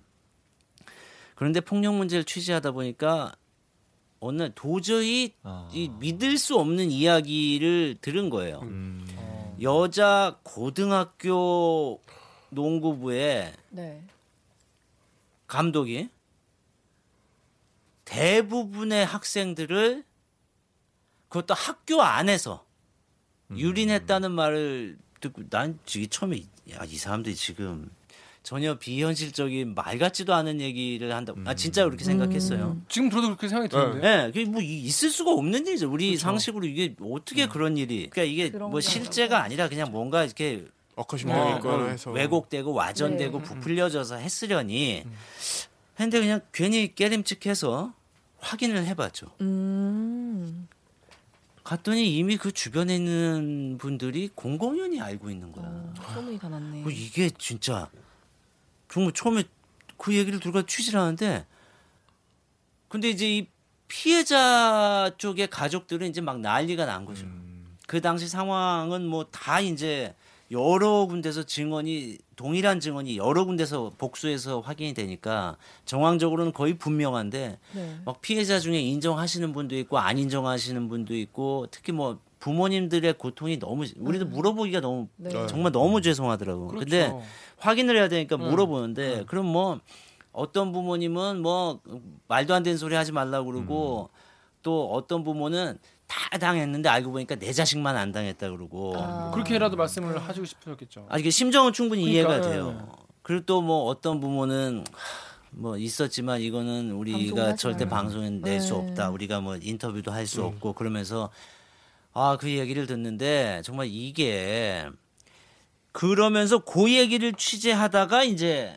그런데 1.34 1.60
폭력 1.60 1.94
문제를 1.96 2.24
취재하다 2.24 2.70
보니까 2.72 3.32
어느 4.20 4.42
날 4.42 4.52
도저히 4.54 5.34
아. 5.42 5.68
이 5.72 5.88
믿을 5.88 6.36
수 6.38 6.56
없는 6.56 6.90
이야기를 6.90 7.96
들은 8.00 8.30
거예요. 8.30 8.60
음. 8.60 9.06
여자 9.62 10.38
고등학교 10.42 12.00
농구부에 12.50 13.52
네. 13.70 14.02
감독이 15.46 16.08
대부분의 18.04 19.06
학생들을 19.06 20.04
그것도 21.28 21.54
학교 21.54 22.02
안에서 22.02 22.64
유린했다는 23.52 24.32
말을 24.32 24.98
듣고 25.20 25.48
난 25.48 25.78
지금 25.84 26.08
처음에 26.08 26.42
야 26.70 26.84
이 26.84 26.96
사람들이 26.96 27.34
지금 27.36 27.90
전혀 28.42 28.74
비현실적인 28.74 29.74
말 29.74 29.98
같지도 29.98 30.32
않은 30.34 30.60
얘기를 30.60 31.14
한다. 31.14 31.34
아 31.44 31.54
진짜 31.54 31.84
그렇게 31.84 32.04
생각했어요. 32.04 32.80
지금 32.88 33.10
들어도 33.10 33.28
그렇게 33.28 33.48
생각이 33.48 33.68
드는데. 33.68 34.06
예, 34.08 34.26
그게 34.32 34.44
뭐 34.46 34.62
이- 34.62 34.80
있을 34.82 35.10
수가 35.10 35.30
없는 35.32 35.66
일이죠. 35.66 35.90
우리 35.92 36.16
상식으로 36.16 36.66
이게 36.66 36.94
어떻게 37.02 37.46
그런 37.46 37.76
일이? 37.76 38.08
그러니까 38.10 38.22
이게 38.24 38.56
뭐 38.58 38.70
거. 38.70 38.80
실제가 38.80 39.42
아니라 39.42 39.68
그냥 39.68 39.90
뭔가 39.92 40.24
이렇게 40.24 40.66
어커심명이 40.96 41.52
어, 41.52 41.56
있거나 41.56 41.84
어, 41.84 41.88
해서 41.88 42.10
왜곡되고 42.10 42.72
와전되고 42.72 43.38
네. 43.38 43.44
부풀려져서 43.44 44.16
했으려니 44.16 45.04
근데 45.96 46.18
그냥 46.18 46.40
괜히 46.52 46.94
깨림칙해서 46.94 47.92
확인을 48.38 48.86
해봤죠. 48.86 49.26
음. 49.42 50.66
갔더니 51.62 52.16
이미 52.16 52.36
그 52.38 52.50
주변에 52.52 52.96
있는 52.96 53.76
분들이 53.78 54.30
공공연히 54.34 54.98
알고 55.00 55.30
있는 55.30 55.52
거야. 55.52 55.66
어, 55.66 55.92
소문이 56.14 56.38
다 56.38 56.48
났네. 56.48 56.80
뭐 56.82 56.90
이게 56.90 57.30
진짜 57.38 57.88
정말 58.92 59.12
처음에 59.12 59.44
그 59.96 60.14
얘기를 60.14 60.40
들어가 60.40 60.62
취재를 60.66 61.00
하는데 61.00 61.46
근데 62.88 63.08
이제 63.08 63.28
이 63.38 63.46
피해자 63.88 65.10
쪽의 65.18 65.48
가족들은 65.48 66.08
이제 66.08 66.20
막 66.20 66.40
난리가 66.40 66.86
난 66.86 67.04
거죠. 67.04 67.26
그 67.86 68.00
당시 68.00 68.28
상황은 68.28 69.06
뭐 69.06 69.24
다 69.30 69.60
이제 69.60 70.14
여러 70.52 71.06
군데서 71.06 71.44
증언이 71.44 72.18
동일한 72.34 72.80
증언이 72.80 73.16
여러 73.16 73.44
군데서 73.44 73.92
복수해서 73.98 74.60
확인이 74.60 74.94
되니까 74.94 75.56
정황적으로는 75.84 76.52
거의 76.52 76.76
분명한데 76.76 77.58
네. 77.72 78.00
막 78.04 78.20
피해자 78.20 78.58
중에 78.58 78.80
인정하시는 78.80 79.52
분도 79.52 79.76
있고 79.76 79.98
안 79.98 80.18
인정하시는 80.18 80.88
분도 80.88 81.14
있고 81.14 81.68
특히 81.70 81.92
뭐 81.92 82.18
부모님들의 82.40 83.14
고통이 83.18 83.58
너무 83.58 83.84
우리도 83.98 84.26
물어보기가 84.26 84.80
너무 84.80 85.08
네. 85.16 85.30
정말 85.46 85.72
너무 85.72 86.00
죄송하더라고. 86.00 86.68
그렇죠. 86.68 86.84
근데 86.84 87.12
확인을 87.58 87.96
해야 87.96 88.08
되니까 88.08 88.36
음. 88.36 88.48
물어보는데 88.48 89.24
그럼 89.26 89.46
뭐 89.46 89.80
어떤 90.32 90.72
부모님은 90.72 91.40
뭐 91.42 91.80
말도 92.28 92.54
안 92.54 92.62
되는 92.62 92.78
소리 92.78 92.94
하지 92.94 93.12
말라고 93.12 93.52
그러고 93.52 94.10
또 94.62 94.90
어떤 94.92 95.22
부모는 95.22 95.78
다 96.06 96.38
당했는데 96.38 96.88
알고 96.88 97.12
보니까 97.12 97.36
내 97.36 97.52
자식만 97.52 97.96
안 97.96 98.10
당했다 98.10 98.50
그러고 98.50 98.94
아. 98.96 99.30
그렇게라도 99.32 99.76
말씀을 99.76 100.18
하시고 100.18 100.44
싶으셨겠죠. 100.46 101.06
아 101.08 101.18
이게 101.18 101.30
심정은 101.30 101.72
충분히 101.72 102.02
그러니까, 102.10 102.34
이해가 102.36 102.48
예. 102.48 102.52
돼요. 102.52 102.88
그리고 103.22 103.44
또 103.44 103.60
뭐 103.60 103.84
어떤 103.84 104.18
부모는 104.18 104.84
하, 104.92 105.30
뭐 105.50 105.76
있었지만 105.76 106.40
이거는 106.40 106.92
우리가 106.92 107.54
절대. 107.56 107.86
방송에 107.86 108.30
낼수 108.30 108.72
네. 108.72 108.78
없다. 108.88 109.10
우리가 109.10 109.40
뭐 109.40 109.56
인터뷰도 109.60 110.10
할 110.10 110.22
음. 110.22 110.26
수 110.26 110.42
없고 110.42 110.72
그러면서 110.72 111.30
아 112.12 112.36
그 112.38 112.50
얘기를 112.50 112.86
듣는데 112.86 113.62
정말 113.64 113.88
이게 113.90 114.84
그러면서 115.92 116.58
그 116.58 116.92
얘기를 116.92 117.32
취재하다가 117.32 118.24
이제 118.24 118.76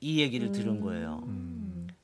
이 0.00 0.20
얘기를 0.20 0.52
들은 0.52 0.80
거예요. 0.80 1.22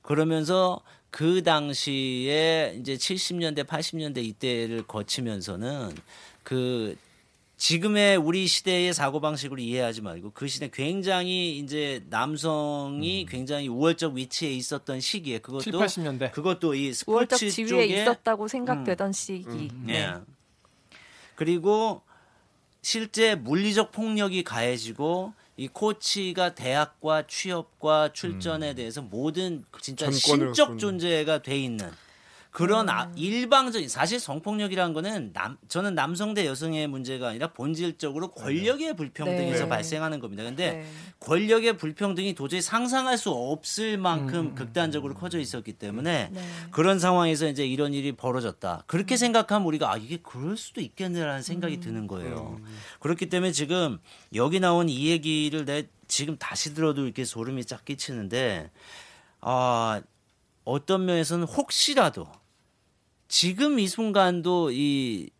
그러면서 0.02 0.80
그 1.10 1.42
당시에 1.42 2.76
이제 2.80 2.94
70년대, 2.94 3.64
80년대 3.64 4.22
이때를 4.24 4.86
거치면서는 4.86 5.90
그 6.42 6.96
지금의 7.56 8.16
우리 8.16 8.46
시대의 8.46 8.94
사고 8.94 9.20
방식으로 9.20 9.60
이해하지 9.60 10.02
말고 10.02 10.30
그 10.32 10.46
시대 10.46 10.70
굉장히 10.72 11.58
이제 11.58 12.04
남성이 12.08 13.26
굉장히 13.28 13.66
우월적 13.66 14.14
위치에 14.14 14.50
있었던 14.52 15.00
시기에 15.00 15.38
그것도 15.38 15.62
7, 15.62 15.72
80년대. 15.72 16.32
그것도 16.32 16.74
이 16.74 16.92
우월적 17.06 17.38
스포츠 17.38 17.50
지위에 17.50 17.68
쪽에 17.68 18.02
있었다고 18.02 18.46
생각되던 18.46 19.12
시기. 19.12 19.70
예. 19.88 20.12
그리고 21.38 22.02
실제 22.82 23.36
물리적 23.36 23.92
폭력이 23.92 24.42
가해지고 24.42 25.34
이 25.56 25.68
코치가 25.68 26.56
대학과 26.56 27.28
취업과 27.28 28.12
출전에 28.12 28.74
대해서 28.74 29.02
모든 29.02 29.64
진짜 29.80 30.10
신적. 30.10 30.80
존재가 30.80 31.42
돼 31.42 31.56
있는 31.56 31.92
그런 32.50 32.88
아, 32.88 33.10
일방적인 33.14 33.88
사실 33.88 34.18
성폭력이라는 34.18 34.94
거는 34.94 35.32
남 35.32 35.58
저는 35.68 35.94
남성 35.94 36.34
대 36.34 36.46
여성의 36.46 36.88
문제가 36.88 37.28
아니라 37.28 37.52
본질적으로 37.52 38.30
권력의 38.32 38.96
불평등에서 38.96 39.64
네. 39.64 39.68
발생하는 39.68 40.18
겁니다. 40.18 40.42
근데 40.42 40.72
네. 40.72 40.86
권력의 41.20 41.76
불평등이 41.76 42.34
도저히 42.34 42.62
상상할 42.62 43.18
수 43.18 43.30
없을 43.30 43.98
만큼 43.98 44.54
극단적으로 44.54 45.14
커져 45.14 45.38
있었기 45.38 45.74
때문에 45.74 46.30
네. 46.32 46.48
그런 46.70 46.98
상황에서 46.98 47.48
이제 47.48 47.66
이런 47.66 47.92
일이 47.92 48.12
벌어졌다. 48.12 48.84
그렇게 48.86 49.16
생각하면 49.16 49.66
우리가 49.66 49.92
아 49.92 49.96
이게 49.96 50.16
그럴 50.16 50.56
수도 50.56 50.80
있겠네라는 50.80 51.42
생각이 51.42 51.80
드는 51.80 52.06
거예요. 52.06 52.58
그렇기 53.00 53.28
때문에 53.28 53.52
지금 53.52 53.98
여기 54.34 54.58
나온 54.58 54.88
이 54.88 55.08
얘기를 55.08 55.64
내 55.64 55.86
지금 56.06 56.36
다시 56.38 56.74
들어도 56.74 57.04
이렇게 57.04 57.24
소름이 57.24 57.66
쫙 57.66 57.84
끼치는데 57.84 58.70
아 59.40 60.00
어떤 60.68 61.06
면에서는 61.06 61.46
혹시라도 61.46 62.26
지금 63.26 63.78
이 63.78 63.88
순간도 63.88 64.70
이 64.72 65.30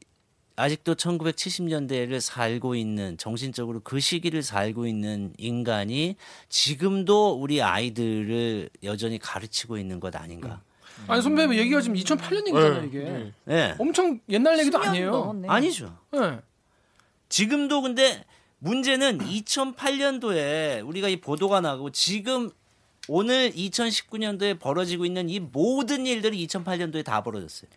아직도 0.57 0.95
1970년대를 0.95 2.19
살고 2.21 2.75
있는 2.75 3.19
정신적으로 3.19 3.81
그 3.81 4.01
시기를 4.01 4.43
살고 4.43 4.87
있는 4.87 5.35
인간이 5.37 6.17
지금도 6.49 7.35
우리 7.41 7.63
아이들을 7.63 8.71
여전히 8.85 9.19
가르치고 9.19 9.77
있는 9.77 10.01
것 10.01 10.17
아닌가? 10.17 10.63
아니 11.07 11.23
선배 11.23 11.47
뭐 11.47 11.55
얘기가 11.55 11.83
지금 11.83 11.97
2008년 11.97 12.49
얘기잖아요 12.49 12.85
이게. 12.85 12.99
네. 12.99 13.33
예. 13.51 13.75
엄청 13.79 14.19
옛날 14.31 14.59
얘기도 14.59 14.79
10년 14.79 14.89
아니에요. 14.89 15.11
넘었네. 15.11 15.49
아니죠. 15.49 15.97
네. 16.11 16.39
지금도 17.29 17.83
근데 17.83 18.25
문제는 18.61 19.19
2008년도에 19.19 20.85
우리가 20.89 21.09
이 21.09 21.21
보도가 21.21 21.61
나고 21.61 21.91
지금 21.91 22.51
오늘 23.09 23.51
2019년도에 23.53 24.59
벌어지고 24.61 25.05
있는 25.05 25.29
이 25.29 25.41
모든 25.41 26.07
일들이 26.07 26.47
2008년도에 26.47 27.05
다 27.05 27.23
벌어졌어요. 27.23 27.71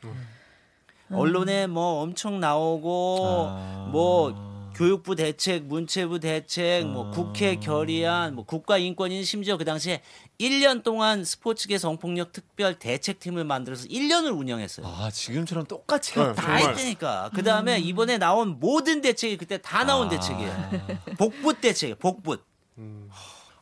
언론에 1.11 1.67
뭐 1.67 2.01
엄청 2.01 2.39
나오고 2.39 3.17
아. 3.49 3.89
뭐 3.91 4.51
교육부 4.73 5.15
대책, 5.15 5.65
문체부 5.65 6.19
대책, 6.19 6.87
뭐 6.87 7.11
국회 7.11 7.57
결의안, 7.57 8.35
뭐 8.35 8.45
국가인권위는 8.45 9.23
심지어 9.23 9.57
그 9.57 9.65
당시에 9.65 10.01
1년 10.39 10.81
동안 10.83 11.23
스포츠계 11.25 11.77
성폭력 11.77 12.31
특별 12.31 12.79
대책팀을 12.79 13.43
만들어서 13.43 13.87
1년을 13.87 14.35
운영했어요. 14.37 14.87
아 14.87 15.11
지금처럼 15.11 15.65
똑같이 15.65 16.13
네, 16.13 16.33
다 16.33 16.33
정말. 16.33 16.69
했다니까. 16.69 17.31
그 17.35 17.43
다음에 17.43 17.79
이번에 17.79 18.17
나온 18.17 18.59
모든 18.59 19.01
대책이 19.01 19.37
그때 19.37 19.57
다 19.61 19.83
나온 19.83 20.07
대책이에요. 20.09 20.69
복붙 21.17 21.61
대책이에요. 21.61 21.95
복붙. 21.97 22.43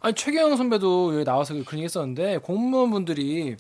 아니 0.02 0.14
최경영 0.16 0.56
선배도 0.58 1.16
여기 1.16 1.26
나와서 1.26 1.54
그런 1.54 1.66
얘기 1.74 1.84
했었는데 1.84 2.38
공무원분들이 2.40 3.58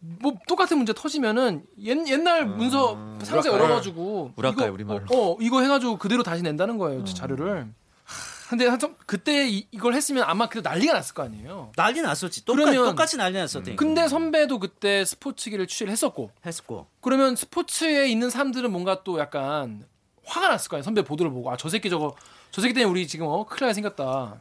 뭐 0.00 0.34
똑같은 0.48 0.76
문제 0.76 0.92
터지면은 0.92 1.64
옛, 1.82 1.96
옛날 2.08 2.44
문서 2.44 2.94
상세 3.22 3.48
우라카이. 3.48 3.62
열어가지고 3.64 4.32
우라카이, 4.36 4.64
이거, 4.66 4.74
우리말로. 4.74 5.00
어, 5.10 5.32
어, 5.32 5.36
이거 5.40 5.60
해가지고 5.62 5.96
그대로 5.98 6.22
다시 6.22 6.42
낸다는 6.42 6.76
거예요 6.76 7.04
저 7.04 7.14
자료를. 7.14 7.68
하, 8.04 8.48
근데 8.50 8.66
한참 8.66 8.96
그때 9.06 9.48
이, 9.48 9.66
이걸 9.70 9.94
했으면 9.94 10.24
아마 10.26 10.48
그래도 10.48 10.68
난리가 10.68 10.92
났을 10.92 11.14
거 11.14 11.22
아니에요. 11.22 11.72
난리 11.76 12.02
났었지. 12.02 12.44
똑같이, 12.44 12.72
그러면- 12.72 12.90
똑같이 12.90 13.16
난리 13.16 13.38
났었대. 13.38 13.76
근데 13.76 14.08
선배도 14.08 14.58
그때 14.58 15.04
스포츠기를 15.04 15.66
취재를 15.68 15.90
했었고 15.92 16.32
했었고. 16.44 16.86
그러면 17.00 17.36
스포츠에 17.36 18.08
있는 18.08 18.28
사람들은 18.28 18.70
뭔가 18.72 19.04
또 19.04 19.18
약간 19.20 19.84
화가 20.24 20.48
났을 20.48 20.68
거예요 20.68 20.82
선배 20.82 21.02
보도를 21.02 21.32
보고 21.32 21.50
아 21.50 21.56
저 21.56 21.68
새끼 21.68 21.88
저거 21.90 22.14
저 22.50 22.60
새끼 22.60 22.74
때문에 22.74 22.90
우리 22.90 23.06
지금 23.06 23.26
어 23.28 23.46
큰일 23.46 23.68
날 23.68 23.74
생겼다. 23.74 24.40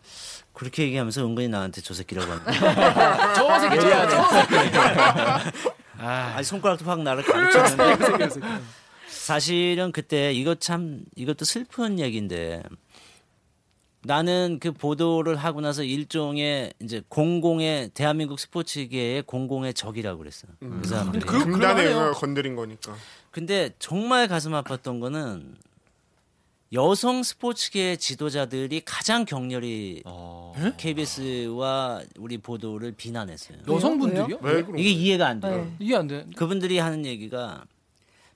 그렇게 0.54 0.84
얘기하면서 0.84 1.26
은근히 1.26 1.48
나한테 1.48 1.82
저 1.82 1.94
새끼라고 1.94 2.32
하는데. 2.32 2.52
저 3.36 3.60
새끼 3.60 3.76
저, 3.80 4.08
저 4.10 4.24
새끼. 4.30 4.78
아, 5.98 6.34
아니, 6.36 6.44
손가락도 6.44 6.86
확 6.86 7.02
나를 7.02 7.24
가르쳤는데. 7.24 7.98
그 7.98 8.30
그. 8.40 8.42
사실은 9.08 9.92
그때 9.92 10.34
이거 10.34 10.56
참 10.56 11.04
이것도 11.16 11.46
슬픈 11.46 12.00
얘기인데 12.00 12.64
나는 14.04 14.58
그 14.60 14.72
보도를 14.72 15.36
하고 15.36 15.62
나서 15.62 15.84
일종의 15.84 16.74
이제 16.82 17.04
공공의 17.08 17.92
대한민국 17.94 18.40
스포츠계의 18.40 19.22
공공의 19.24 19.76
적이라고 19.76 20.18
그랬어요. 20.18 20.52
그 20.60 20.88
사람들이. 20.88 21.24
그- 21.24 21.38
금단에 21.46 21.84
그러네요. 21.84 22.12
건드린 22.14 22.56
거니까. 22.56 22.96
근데 23.30 23.70
정말 23.78 24.28
가슴 24.28 24.54
아팠던 24.54 25.00
거는 25.02 25.56
여성 26.74 27.22
스포츠계 27.22 27.98
지도자들이 27.98 28.82
가장 28.86 29.26
격렬히 29.26 30.04
어. 30.06 30.54
KBS와 30.78 32.02
우리 32.18 32.38
보도를 32.38 32.94
비난했어요. 32.94 33.58
여성분들이요? 33.68 34.40
이게 34.78 34.90
이해가 34.90 35.28
안 35.28 35.42
돼요. 35.42 35.66
네. 35.66 35.76
이게 35.80 35.96
안 35.98 36.08
돼. 36.08 36.26
그분들이 36.38 36.80
하는 36.80 37.06
얘기가 37.06 37.66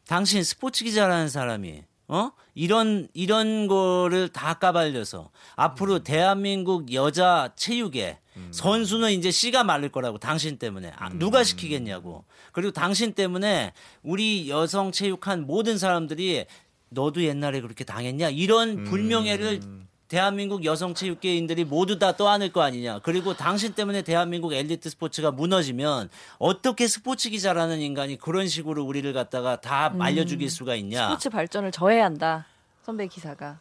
당신 0.05 0.43
스포츠 0.43 0.83
기자라는 0.83 1.29
사람이 1.29 1.83
어 2.07 2.31
이런 2.53 3.07
이런 3.13 3.67
거를 3.67 4.27
다 4.27 4.55
까발려서 4.55 5.31
앞으로 5.55 5.99
대한민국 6.03 6.93
여자 6.93 7.51
체육에 7.55 8.19
선수는 8.51 9.11
이제 9.11 9.31
씨가 9.31 9.63
마를 9.63 9.89
거라고 9.89 10.17
당신 10.17 10.57
때문에 10.57 10.91
아, 10.97 11.09
누가 11.09 11.43
시키겠냐고 11.43 12.25
그리고 12.51 12.71
당신 12.71 13.13
때문에 13.13 13.71
우리 14.03 14.49
여성 14.49 14.91
체육한 14.91 15.47
모든 15.47 15.77
사람들이 15.77 16.45
너도 16.89 17.23
옛날에 17.23 17.61
그렇게 17.61 17.83
당했냐 17.83 18.29
이런 18.29 18.83
불명예를 18.83 19.61
대한민국 20.07 20.65
여성 20.65 20.93
체육계인들이 20.93 21.65
모두 21.65 21.97
다 21.97 22.15
떠안을 22.15 22.51
거 22.51 22.61
아니냐. 22.61 22.99
그리고 22.99 23.33
당신 23.33 23.73
때문에 23.73 24.03
대한민국 24.03 24.53
엘리트 24.53 24.89
스포츠가 24.91 25.31
무너지면 25.31 26.09
어떻게 26.37 26.87
스포츠 26.87 27.29
기자라는 27.31 27.81
인간이 27.81 28.17
그런 28.17 28.47
식으로 28.47 28.83
우리를 28.83 29.11
갖다가 29.13 29.59
다 29.59 29.89
말려 29.89 30.23
죽일 30.25 30.49
수가 30.49 30.75
있냐. 30.75 31.07
스포츠 31.07 31.29
발전을 31.29 31.71
저해한다. 31.71 32.45
선배 32.83 33.07
기사가. 33.07 33.59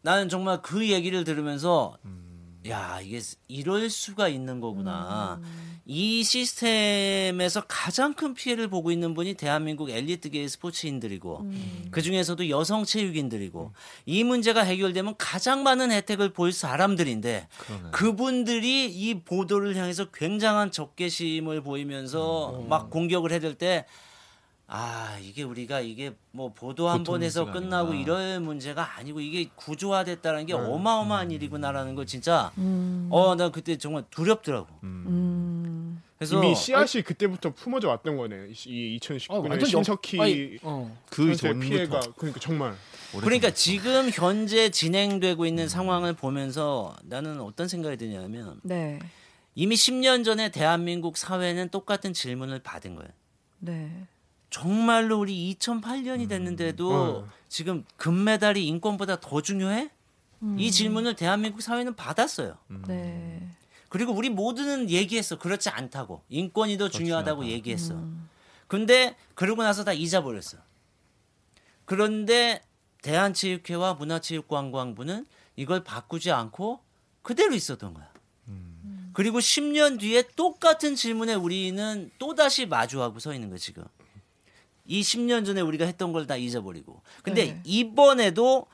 나는 0.00 0.28
정말 0.28 0.60
그 0.62 0.88
얘기를 0.88 1.22
들으면서 1.22 1.96
야 2.68 3.00
이게 3.02 3.20
이럴 3.48 3.90
수가 3.90 4.28
있는 4.28 4.60
거구나. 4.60 5.40
이 5.84 6.22
시스템에서 6.22 7.62
가장 7.66 8.14
큰 8.14 8.34
피해를 8.34 8.68
보고 8.68 8.92
있는 8.92 9.14
분이 9.14 9.34
대한민국 9.34 9.90
엘리트계의 9.90 10.48
스포츠인들이고 10.48 11.50
그 11.90 12.02
중에서도 12.02 12.48
여성 12.50 12.84
체육인들이고 12.84 13.72
이 14.06 14.22
문제가 14.22 14.62
해결되면 14.62 15.16
가장 15.18 15.64
많은 15.64 15.90
혜택을 15.90 16.32
볼 16.32 16.52
사람들인데 16.52 17.48
그분들이 17.90 18.86
이 18.86 19.20
보도를 19.20 19.74
향해서 19.76 20.06
굉장한 20.12 20.70
적개심을 20.70 21.62
보이면서 21.62 22.64
막 22.68 22.90
공격을 22.90 23.32
해댈 23.32 23.54
때 23.56 23.86
아 24.74 25.18
이게 25.20 25.42
우리가 25.42 25.80
이게 25.80 26.14
뭐 26.30 26.50
보도 26.54 26.88
한 26.88 27.04
번 27.04 27.22
해서 27.22 27.44
끝나고 27.44 27.92
아니구나. 27.92 28.00
이럴 28.00 28.40
문제가 28.40 28.96
아니고 28.96 29.20
이게 29.20 29.50
구조화됐다는 29.54 30.46
게 30.46 30.54
어마어마한 30.54 31.30
일이구나라는 31.30 31.94
걸 31.94 32.06
진짜 32.06 32.50
어나 33.10 33.50
그때 33.50 33.76
정말 33.76 34.04
두렵더라고. 34.10 34.68
음. 34.82 36.02
그래서 36.16 36.38
이미 36.38 36.54
씨앗이 36.54 37.02
그때부터 37.02 37.52
품어져 37.52 37.88
왔던 37.88 38.16
거네요. 38.16 38.46
이- 38.46 38.54
이 38.66 38.98
아, 39.02 39.04
2019년 39.04 39.50
완전 39.50 39.60
역- 39.60 39.66
신석희 39.66 40.20
아니, 40.20 40.58
어. 40.62 40.96
그 41.10 41.34
피해가 41.60 42.00
그러니까 42.16 42.40
정말 42.40 42.74
그러니까 43.20 43.50
지금 43.50 44.08
현재 44.10 44.70
진행되고 44.70 45.44
있는 45.44 45.68
상황을 45.68 46.14
보면서 46.14 46.96
나는 47.02 47.40
어떤 47.42 47.68
생각이 47.68 47.98
드냐면 47.98 48.58
네. 48.62 49.00
이미 49.54 49.74
10년 49.74 50.24
전에 50.24 50.50
대한민국 50.50 51.18
사회는 51.18 51.68
똑같은 51.68 52.14
질문을 52.14 52.60
받은 52.60 52.94
거예요. 52.94 53.10
네. 53.58 54.06
정말로 54.52 55.18
우리 55.18 55.56
2008년이 55.58 56.28
됐는데도 56.28 56.92
어. 56.92 57.28
지금 57.48 57.84
금메달이 57.96 58.66
인권보다 58.68 59.18
더 59.18 59.40
중요해? 59.40 59.90
이 60.58 60.70
질문을 60.70 61.14
대한민국 61.16 61.62
사회는 61.62 61.94
받았어요. 61.94 62.58
네. 62.86 63.48
그리고 63.88 64.12
우리 64.12 64.28
모두는 64.28 64.90
얘기했어. 64.90 65.38
그렇지 65.38 65.70
않다고. 65.70 66.22
인권이 66.28 66.78
더 66.78 66.88
중요하다고 66.88 67.42
중요하다. 67.42 67.54
얘기했어. 67.54 68.02
근데 68.66 69.16
그러고 69.34 69.62
나서 69.62 69.84
다 69.84 69.92
잊어버렸어. 69.92 70.58
그런데 71.84 72.62
대한체육회와 73.02 73.94
문화체육관광부는 73.94 75.26
이걸 75.56 75.84
바꾸지 75.84 76.30
않고 76.32 76.80
그대로 77.22 77.54
있었던 77.54 77.94
거야. 77.94 78.10
그리고 79.12 79.38
10년 79.38 80.00
뒤에 80.00 80.24
똑같은 80.36 80.94
질문에 80.96 81.34
우리는 81.34 82.10
또다시 82.18 82.66
마주하고 82.66 83.18
서 83.18 83.34
있는 83.34 83.48
거야, 83.48 83.58
지금. 83.58 83.84
이 84.86 85.00
10년 85.02 85.44
전에 85.44 85.60
우리가 85.60 85.84
했던 85.84 86.12
걸 86.12 86.26
다 86.26 86.36
잊어버리고. 86.36 87.02
근데 87.22 87.44
네. 87.54 87.60
이번에도 87.64 88.66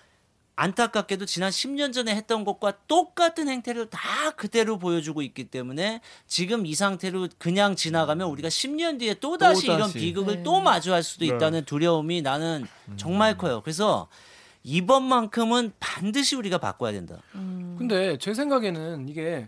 안타깝게도 0.56 1.24
지난 1.26 1.50
10년 1.50 1.92
전에 1.92 2.14
했던 2.16 2.44
것과 2.44 2.78
똑같은 2.88 3.48
행태를 3.48 3.90
다 3.90 4.00
그대로 4.36 4.76
보여주고 4.78 5.22
있기 5.22 5.44
때문에 5.44 6.00
지금 6.26 6.66
이 6.66 6.74
상태로 6.74 7.28
그냥 7.38 7.76
지나가면 7.76 8.28
우리가 8.28 8.48
10년 8.48 8.98
뒤에 8.98 9.14
또다시, 9.14 9.66
이런 9.66 9.78
또다시. 9.82 9.98
비극을 10.00 10.36
네. 10.38 10.42
또 10.42 10.60
마주할 10.60 11.04
수도 11.04 11.24
네. 11.24 11.34
있다는 11.34 11.64
두려움이 11.64 12.22
나는 12.22 12.66
정말 12.96 13.38
커요. 13.38 13.60
그래서 13.62 14.08
이번만큼은 14.64 15.72
반드시 15.78 16.34
우리가 16.36 16.58
바꿔야 16.58 16.90
된다. 16.92 17.22
근데 17.32 18.18
제 18.18 18.34
생각에는 18.34 19.08
이게 19.08 19.46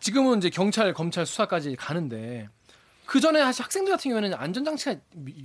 지금은 0.00 0.38
이제 0.38 0.50
경찰, 0.50 0.92
검찰 0.92 1.24
수사까지 1.24 1.76
가는데 1.76 2.48
그 3.08 3.20
전에 3.20 3.40
사실 3.40 3.64
학생들 3.64 3.90
같은 3.90 4.10
경우에는 4.10 4.36
안전장치가 4.36 4.96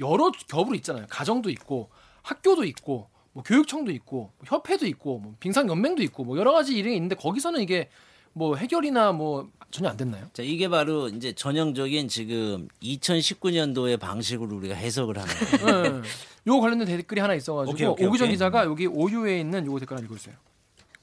여러 0.01 0.29
겹으로 0.49 0.75
있잖아요. 0.75 1.05
가정도 1.09 1.49
있고 1.49 1.89
학교도 2.21 2.65
있고 2.65 3.07
뭐 3.31 3.41
교육청도 3.41 3.89
있고 3.91 4.33
뭐 4.37 4.43
협회도 4.43 4.85
있고 4.87 5.19
뭐 5.19 5.35
빙상연맹도 5.39 6.03
있고 6.03 6.25
뭐 6.25 6.37
여러 6.37 6.51
가지 6.51 6.75
일이 6.77 6.93
있는데 6.95 7.15
거기서는 7.15 7.61
이게 7.61 7.89
뭐 8.33 8.57
해결이나 8.57 9.13
뭐 9.13 9.49
전혀 9.71 9.87
안 9.89 9.95
됐나요? 9.95 10.25
자, 10.33 10.43
이게 10.43 10.67
바로 10.67 11.07
이제 11.07 11.31
전형적인 11.31 12.09
지금 12.09 12.67
2019년도의 12.81 13.97
방식으로 13.97 14.57
우리가 14.57 14.75
해석을 14.75 15.17
하는 15.17 15.33
거예요. 15.33 16.01
네. 16.01 16.07
요 16.47 16.59
관련된 16.59 16.85
댓글이 16.85 17.21
하나 17.21 17.33
있어가지고 17.33 17.93
오기정. 17.93 18.29
기자가 18.29 18.65
여기 18.65 18.87
오유에 18.87 19.39
있는 19.39 19.65
요 19.67 19.79
댓글 19.79 19.95
하나 19.95 20.05
읽어주세요. 20.05 20.35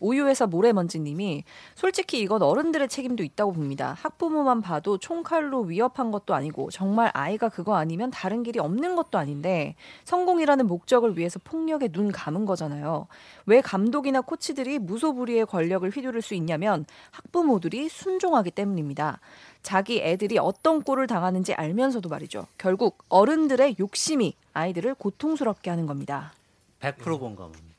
오유회사 0.00 0.46
모래먼지님이 0.46 1.44
솔직히 1.74 2.20
이건 2.20 2.42
어른들의 2.42 2.88
책임도 2.88 3.22
있다고 3.22 3.52
봅니다. 3.52 3.96
학부모만 4.00 4.62
봐도 4.62 4.98
총칼로 4.98 5.60
위협한 5.60 6.10
것도 6.10 6.34
아니고 6.34 6.70
정말 6.70 7.10
아이가 7.14 7.48
그거 7.48 7.76
아니면 7.76 8.10
다른 8.10 8.42
길이 8.42 8.58
없는 8.58 8.96
것도 8.96 9.18
아닌데 9.18 9.76
성공이라는 10.04 10.66
목적을 10.66 11.16
위해서 11.18 11.38
폭력에 11.44 11.88
눈 11.88 12.10
감은 12.10 12.46
거잖아요. 12.46 13.06
왜 13.46 13.60
감독이나 13.60 14.22
코치들이 14.22 14.78
무소불위의 14.78 15.46
권력을 15.46 15.88
휘두를 15.88 16.22
수 16.22 16.34
있냐면 16.34 16.86
학부모들이 17.10 17.88
순종하기 17.88 18.50
때문입니다. 18.50 19.20
자기 19.62 20.00
애들이 20.00 20.38
어떤 20.38 20.82
꼴을 20.82 21.06
당하는지 21.06 21.54
알면서도 21.54 22.08
말이죠. 22.08 22.46
결국 22.56 22.98
어른들의 23.08 23.76
욕심이 23.78 24.34
아이들을 24.54 24.94
고통스럽게 24.94 25.70
하는 25.70 25.86
겁니다. 25.86 26.32
100% 26.80 27.20
공감합니다. 27.20 27.70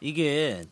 이게 0.00 0.64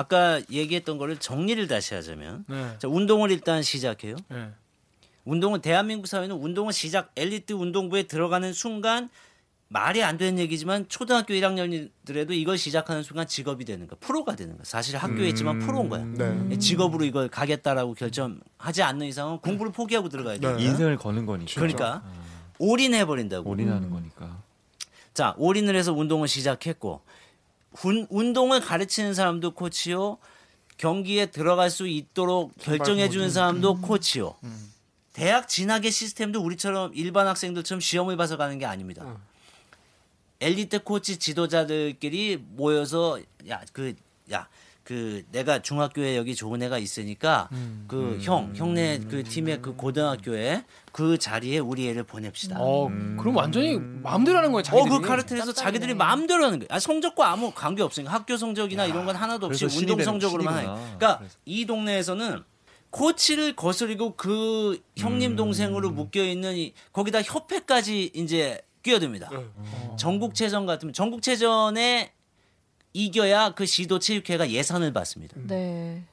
아까 0.00 0.40
얘기했던 0.50 0.96
거를 0.96 1.18
정리를 1.18 1.66
다시 1.68 1.94
하자면 1.94 2.46
네. 2.48 2.74
자, 2.78 2.88
운동을 2.88 3.30
일단 3.30 3.62
시작해요. 3.62 4.16
네. 4.28 4.48
운동은 5.26 5.60
대한민국 5.60 6.06
사회는 6.06 6.36
운동을 6.36 6.72
시작 6.72 7.12
엘리트 7.16 7.52
운동부에 7.52 8.04
들어가는 8.04 8.50
순간 8.54 9.10
말이 9.68 10.02
안 10.02 10.16
되는 10.16 10.38
얘기지만 10.38 10.86
초등학교 10.88 11.34
1학년들에도 11.34 12.30
이걸 12.30 12.56
시작하는 12.56 13.02
순간 13.02 13.26
직업이 13.26 13.66
되는 13.66 13.86
거야. 13.86 13.98
프로가 14.00 14.34
되는 14.36 14.54
거야. 14.54 14.64
사실 14.64 14.96
학교에 14.96 15.28
있지만 15.28 15.58
프로인 15.58 15.90
거야. 15.90 16.02
네. 16.04 16.58
직업으로 16.58 17.04
이걸 17.04 17.28
가겠다라고 17.28 17.92
결정하지 17.92 18.82
않는 18.82 19.06
이상은 19.06 19.38
공부를 19.38 19.70
포기하고 19.70 20.08
들어가야 20.08 20.38
돼. 20.38 20.56
네. 20.56 20.64
인생을 20.64 20.96
거는 20.96 21.26
거니까. 21.26 21.52
그러니까 21.54 22.02
올인해 22.58 23.04
버린다고. 23.04 23.48
올인하는 23.50 23.90
거니까. 23.90 24.42
자, 25.12 25.34
올인을 25.36 25.76
해서 25.76 25.92
운동을 25.92 26.26
시작했고 26.26 27.02
운, 27.84 28.06
운동을 28.10 28.60
가르치는 28.60 29.14
사람도 29.14 29.52
코치요. 29.54 30.18
경기에 30.76 31.26
들어갈 31.26 31.70
수 31.70 31.86
있도록 31.86 32.52
결정해 32.58 33.08
주는 33.10 33.30
사람도 33.30 33.80
코치요. 33.82 34.34
대학 35.12 35.48
진학의 35.48 35.90
시스템도 35.90 36.40
우리처럼 36.40 36.92
일반 36.94 37.26
학생들처럼 37.26 37.80
시험을 37.80 38.16
봐서 38.16 38.36
가는 38.36 38.58
게 38.58 38.64
아닙니다. 38.66 39.18
엘리트 40.40 40.84
코치 40.84 41.18
지도자들끼리 41.18 42.38
모여서 42.38 43.20
야 43.48 43.60
그 43.72 43.94
야 44.32 44.48
그 44.82 45.22
내가 45.30 45.60
중학교에 45.62 46.16
여기 46.16 46.34
좋은 46.34 46.62
애가 46.62 46.78
있으니까 46.78 47.48
그형 47.86 48.52
형네 48.54 49.00
그 49.08 49.22
팀의 49.22 49.62
그 49.62 49.74
고등학교에 49.76 50.64
그 50.92 51.18
자리에 51.18 51.58
우리 51.58 51.88
애를 51.88 52.02
보냅시다. 52.04 52.56
어, 52.58 52.88
그럼 53.18 53.36
완전히 53.36 53.78
마음대로 53.78 54.38
하는 54.38 54.50
거예요. 54.52 54.60
어, 54.60 54.62
자기들이. 54.62 54.90
그 55.00 55.00
카르텔에서 55.06 55.52
자기들이 55.52 55.94
마음대로 55.94 56.44
하는 56.44 56.58
거예요. 56.58 56.68
아, 56.70 56.78
성적과 56.80 57.30
아무 57.30 57.52
관계 57.54 57.82
없으니까 57.82 58.12
학교 58.12 58.36
성적이나 58.36 58.86
이런 58.86 59.04
건 59.06 59.14
하나도 59.16 59.46
없이 59.46 59.66
운동 59.66 59.98
되는- 59.98 60.04
성적으로만. 60.04 60.54
하니까. 60.54 60.74
그러니까 60.74 61.18
그래서. 61.18 61.36
이 61.44 61.66
동네에서는 61.66 62.42
코치를 62.90 63.54
거스리고 63.54 64.16
그 64.16 64.72
음. 64.72 64.78
형님 64.96 65.36
동생으로 65.36 65.90
묶여 65.90 66.24
있는 66.24 66.56
이, 66.56 66.72
거기다 66.92 67.22
협회까지 67.22 68.10
이제 68.14 68.60
끼어듭니다. 68.82 69.30
전국체전 69.96 70.66
같으면 70.66 70.92
전국체전에 70.92 72.12
이겨야 72.92 73.50
그 73.50 73.66
시도 73.66 73.98
체육회가 73.98 74.50
예산을 74.50 74.92
받습니다. 74.92 75.36
네. 75.46 76.04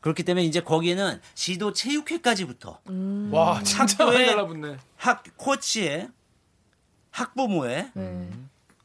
그렇기 0.00 0.22
때문에 0.22 0.44
이제 0.44 0.60
거기에는 0.60 1.20
시도 1.34 1.72
체육회까지부터 1.72 2.80
와, 3.30 3.62
진짜 3.62 4.04
많이 4.04 4.26
달라붙네. 4.26 4.76
학 4.96 5.24
코치의 5.36 6.08
학부모의 7.10 7.90
네. 7.94 8.30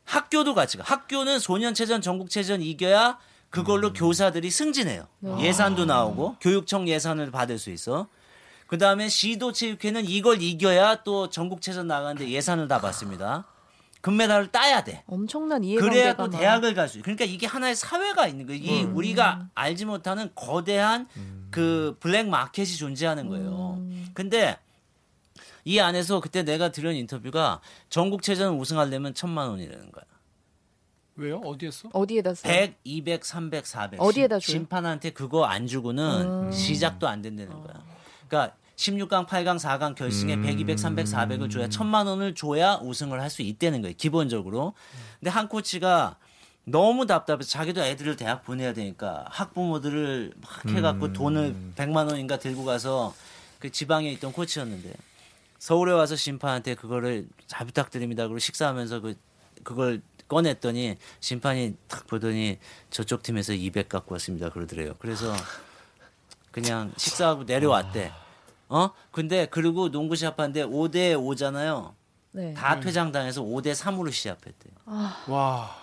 학교도 0.06 0.56
같이 0.56 0.78
가. 0.78 0.84
학교는 0.84 1.40
소년체전, 1.40 2.02
전국체전 2.02 2.62
이겨야 2.62 3.20
그걸로 3.50 3.94
교사들이 3.94 4.50
승진해요. 4.50 5.08
예산도 5.40 5.86
나오고 5.86 6.38
교육청 6.40 6.88
예산을 6.88 7.32
받을 7.32 7.60
수 7.60 7.70
있어. 7.70 8.08
그 8.68 8.78
다음에 8.78 9.10
시도 9.10 9.52
체육회는 9.52 10.06
이걸 10.06 10.42
이겨야 10.42 11.04
또 11.04 11.30
전국체전 11.30 11.88
나가는데 11.88 12.30
예산을 12.30 12.70
다 12.70 12.80
받습니다. 12.80 13.46
금메달을 14.02 14.52
따야 14.52 14.84
돼. 14.84 15.04
엄청난 15.08 15.62
그래야 15.62 15.74
이해관계가 15.74 16.16
또 16.18 16.30
막- 16.32 16.40
대학을 16.40 16.74
갈 16.74 16.88
수 16.88 16.98
있어요. 16.98 17.04
그러니까 17.04 17.26
이게 17.26 17.46
하나의 17.48 17.76
사회가 17.76 18.28
있는 18.28 18.48
거예요. 18.48 18.62
이 18.62 18.84
우리가 18.84 19.48
알지 19.54 19.86
못하는 19.86 20.30
거대한 20.36 21.08
그 21.52 21.96
블랙 22.00 22.28
마켓이 22.28 22.68
존재하는 22.78 23.28
거예요. 23.30 23.80
근데 24.14 24.58
이 25.64 25.80
안에서 25.80 26.20
그때 26.20 26.42
내가 26.44 26.72
들은 26.72 26.96
인터뷰가 26.96 27.62
전국체전 27.90 28.56
우승하려면 28.56 29.14
천만 29.14 29.50
원이라는 29.50 29.92
거야. 29.92 30.04
왜요? 31.18 31.38
어디였어? 31.44 31.90
어디에다 31.94 32.34
써? 32.34 32.48
100, 32.48 32.78
200, 32.84 33.24
300, 33.26 33.68
400. 33.68 34.02
어디에다 34.02 34.40
심- 34.40 34.48
줘요? 34.54 34.60
심판한테 34.62 35.12
그거 35.12 35.44
안 35.46 35.68
주고는 35.68 36.52
시작도 36.52 37.08
안 37.08 37.22
된다는 37.22 37.62
거야. 37.62 37.84
그러니까 38.28 38.56
16강, 38.82 39.28
8강, 39.28 39.60
4강 39.60 39.94
결승에 39.96 40.42
100, 40.42 40.60
200, 40.62 40.80
300, 40.80 41.06
400을 41.06 41.52
줘야 41.52 41.70
천만 41.70 42.08
원을 42.08 42.34
줘야 42.34 42.76
우승을 42.82 43.22
할 43.22 43.30
수 43.30 43.44
있다는 43.44 43.82
거예요. 43.82 43.96
기본적으로. 43.96 44.74
근데 45.20 45.30
한 45.30 45.48
코치가 45.48 46.18
너무 46.66 47.06
답답해서 47.06 47.50
자기도 47.50 47.82
애들을 47.82 48.16
대학 48.18 48.44
보내야 48.44 48.74
되니까 48.74 49.26
학부모들을 49.30 50.34
막 50.42 50.66
해갖고 50.76 51.14
돈을 51.14 51.56
100만 51.76 52.10
원인가 52.10 52.40
들고 52.40 52.66
가서 52.66 53.14
그 53.60 53.72
지방에 53.72 54.12
있던 54.14 54.34
코치였는데 54.34 54.94
서울에 55.60 55.94
와서 55.94 56.16
심판한테 56.16 56.74
그거를 56.76 57.28
잘 57.48 57.68
부탁드립니다. 57.68 58.24
그리고 58.24 58.40
식사하면서 58.40 59.00
그 59.02 59.16
그걸 59.64 60.02
꺼냈더니 60.28 60.98
심판이 61.20 61.76
딱 61.88 62.08
보더니 62.08 62.58
저쪽 62.90 63.22
팀에서 63.22 63.54
200 63.54 63.88
갖고 63.90 64.16
왔습니다. 64.16 64.50
그러더래요. 64.50 64.96
그래서 65.00 65.34
그냥 66.52 66.92
식사하고 66.98 67.44
내려왔대. 67.44 68.12
어? 68.72 68.92
근데 69.12 69.48
그리고 69.48 69.92
농구 69.92 70.16
시합하는데 70.16 70.64
5대 70.64 71.14
5잖아요. 71.16 71.94
네. 72.32 72.54
다 72.54 72.80
퇴장당해서 72.80 73.44
5대 73.44 73.74
3으로 73.76 74.10
시합했대. 74.12 74.70
와. 75.28 75.81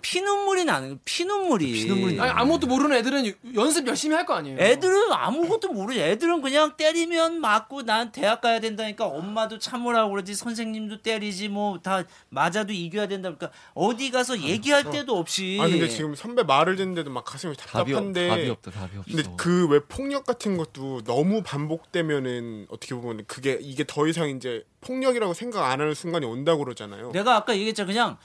피눈물이 0.00 0.64
나는. 0.64 0.98
피눈물이. 1.04 1.72
피눈물이 1.72 2.20
아니, 2.20 2.30
아무것도 2.30 2.66
모르는 2.66 2.96
애들은 2.96 3.26
유- 3.26 3.32
연습 3.54 3.86
열심히 3.86 4.14
할 4.14 4.24
거 4.26 4.34
아니에요. 4.34 4.58
애들은 4.58 5.12
아무것도 5.12 5.72
모르지. 5.72 6.00
애들은 6.00 6.42
그냥 6.42 6.76
때리면 6.76 7.40
맞고 7.40 7.82
난 7.82 8.12
대학 8.12 8.40
가야 8.40 8.60
된다니까 8.60 9.06
엄마도 9.06 9.58
참으라고 9.58 10.10
그러지 10.12 10.34
선생님도 10.34 11.02
때리지 11.02 11.48
뭐 11.48 11.78
다 11.82 12.04
맞아도 12.28 12.72
이겨야 12.72 13.06
된다. 13.08 13.30
그러니까 13.34 13.50
어디 13.74 14.10
가서 14.10 14.38
얘기할 14.40 14.90
데도 14.90 15.16
없이. 15.16 15.58
아 15.60 15.68
근데 15.68 15.88
지금 15.88 16.14
선배 16.14 16.42
말을 16.42 16.76
듣는데도 16.76 17.10
막 17.10 17.24
가슴이 17.24 17.54
답이, 17.56 17.92
없, 17.92 17.96
답답한데 17.96 18.28
답이 18.28 18.48
없다. 18.50 18.70
답이 18.70 18.98
없어. 18.98 19.10
근데 19.16 19.22
그 19.36 19.68
왜 19.70 19.80
폭력 19.80 20.24
같은 20.24 20.56
것도 20.56 21.02
너무 21.04 21.42
반복되면은 21.42 22.66
어떻게 22.70 22.94
보면 22.94 23.24
그게 23.26 23.58
이게 23.60 23.84
더 23.86 24.06
이상 24.06 24.28
이제 24.30 24.64
폭력이라고 24.80 25.34
생각 25.34 25.64
안 25.70 25.80
하는 25.80 25.94
순간이 25.94 26.24
온다고 26.26 26.64
그러잖아요. 26.64 27.10
내가 27.12 27.36
아까 27.36 27.54
얘기했잖아. 27.54 27.86
그냥 27.86 28.16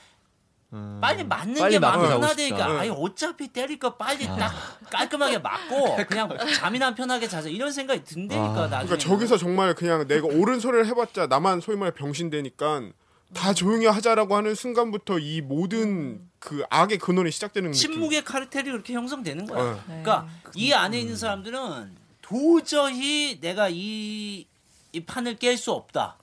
음. 0.74 0.98
빨리 1.00 1.22
맞는 1.24 1.54
빨리 1.54 1.78
게. 1.78 2.48
싶다. 2.48 2.66
아니 2.80 2.90
어차피 2.90 3.48
때릴 3.48 3.78
거 3.78 3.94
빨리 3.96 4.26
딱 4.26 4.52
깔끔하게 4.90 5.38
맞고 5.38 5.96
그냥 6.08 6.28
잠이나 6.56 6.94
편하게 6.94 7.28
자자 7.28 7.48
이런 7.48 7.70
생각이 7.70 8.02
든다니까 8.04 8.64
아. 8.64 8.66
나중에. 8.66 8.86
그러니까 8.86 8.98
저기서 8.98 9.36
정말 9.36 9.74
그냥 9.74 10.06
내가 10.06 10.26
옳은 10.26 10.58
소리를 10.60 10.86
해봤자 10.86 11.28
나만 11.28 11.60
소위 11.60 11.76
말해 11.76 11.92
병신 11.94 12.30
되니까 12.30 12.82
다 13.32 13.52
조용히 13.52 13.86
하자라고 13.86 14.36
하는 14.36 14.54
순간부터 14.54 15.18
이 15.18 15.40
모든 15.40 16.28
그 16.38 16.64
악의 16.70 16.98
근원이 16.98 17.30
시작되는 17.30 17.70
느낌. 17.70 17.92
침묵의 17.92 18.24
카르텔이 18.24 18.64
그렇게 18.70 18.94
형성되는 18.94 19.46
거야. 19.46 19.62
어. 19.62 19.74
네. 19.74 20.02
그러니까 20.02 20.26
이 20.54 20.72
안에 20.72 21.00
있는 21.00 21.16
사람들은 21.16 21.96
도저히 22.20 23.38
내가 23.40 23.68
이, 23.70 24.46
이 24.92 25.00
판을 25.04 25.36
깰 25.36 25.56
수 25.56 25.72
없다. 25.72 26.16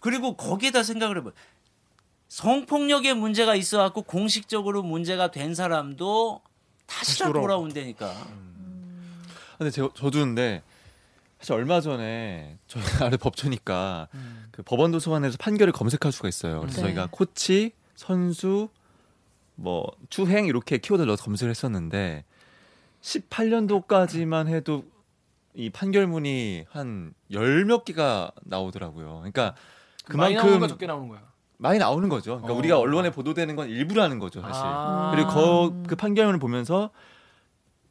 그리고 0.00 0.36
거기에다 0.36 0.82
생각을 0.82 1.18
해봐. 1.18 1.30
성폭력에 2.36 3.12
문제가 3.12 3.54
있어갖고 3.54 4.02
공식적으로 4.04 4.82
문제가 4.82 5.30
된 5.30 5.54
사람도 5.54 6.40
다시 6.86 7.18
다 7.18 7.30
돌아온다니까. 7.30 8.10
근데 9.58 9.70
제, 9.70 9.82
저도 9.94 10.20
근데 10.20 10.62
사실 11.38 11.52
얼마 11.52 11.82
전에 11.82 12.56
저희 12.66 12.82
아래 13.04 13.18
법조니까 13.18 14.08
그 14.50 14.62
법원 14.62 14.92
도서관에서 14.92 15.36
판결을 15.36 15.74
검색할 15.74 16.10
수가 16.10 16.30
있어요. 16.30 16.60
그래서 16.60 16.76
네. 16.76 16.82
저희가 16.84 17.08
코치, 17.10 17.72
선수, 17.96 18.70
뭐 19.54 19.86
추행 20.08 20.46
이렇게 20.46 20.78
키워드 20.78 21.02
넣어서 21.02 21.22
검색을 21.24 21.50
했었는데 21.50 22.24
18년도까지만 23.02 24.48
해도 24.48 24.84
이 25.52 25.68
판결문이 25.68 26.64
한 26.70 27.12
열 27.30 27.66
몇 27.66 27.84
개가 27.84 28.32
나오더라고요. 28.44 29.16
그러니까 29.18 29.54
많이 30.14 30.34
나오는 30.34 30.52
그만큼 30.54 30.60
거 30.60 30.66
적게 30.68 30.86
나오는 30.86 31.08
거야. 31.08 31.30
많이 31.62 31.78
나오는 31.78 32.08
거죠. 32.08 32.32
그러니까 32.38 32.52
어. 32.52 32.56
우리가 32.56 32.78
언론에 32.78 33.10
보도되는 33.10 33.54
건 33.56 33.68
일부라는 33.68 34.18
거죠, 34.18 34.40
사실. 34.40 34.62
아. 34.64 35.12
그리고 35.14 35.30
거, 35.30 35.82
그 35.86 35.96
판결문을 35.96 36.38
보면서 36.40 36.90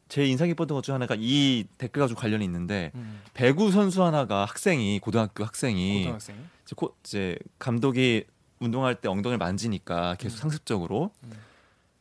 제 0.08 0.26
인상 0.26 0.48
깊었던 0.48 0.74
것 0.76 0.82
중 0.82 0.94
하나가 0.94 1.16
이 1.18 1.64
댓글 1.78 2.00
가지고 2.00 2.20
관련이 2.20 2.44
있는데 2.44 2.92
음. 2.94 3.22
배구 3.32 3.72
선수 3.72 4.04
하나가 4.04 4.44
학생이 4.44 4.98
고등학교 5.00 5.42
학생이 5.44 6.02
고등학생. 6.04 6.36
이제, 6.64 6.74
코, 6.76 6.94
이제 7.02 7.36
감독이 7.58 8.24
운동할 8.60 8.94
때 8.94 9.08
엉덩이를 9.08 9.38
만지니까 9.38 10.16
계속 10.16 10.36
상습적으로 10.36 11.10
음. 11.24 11.32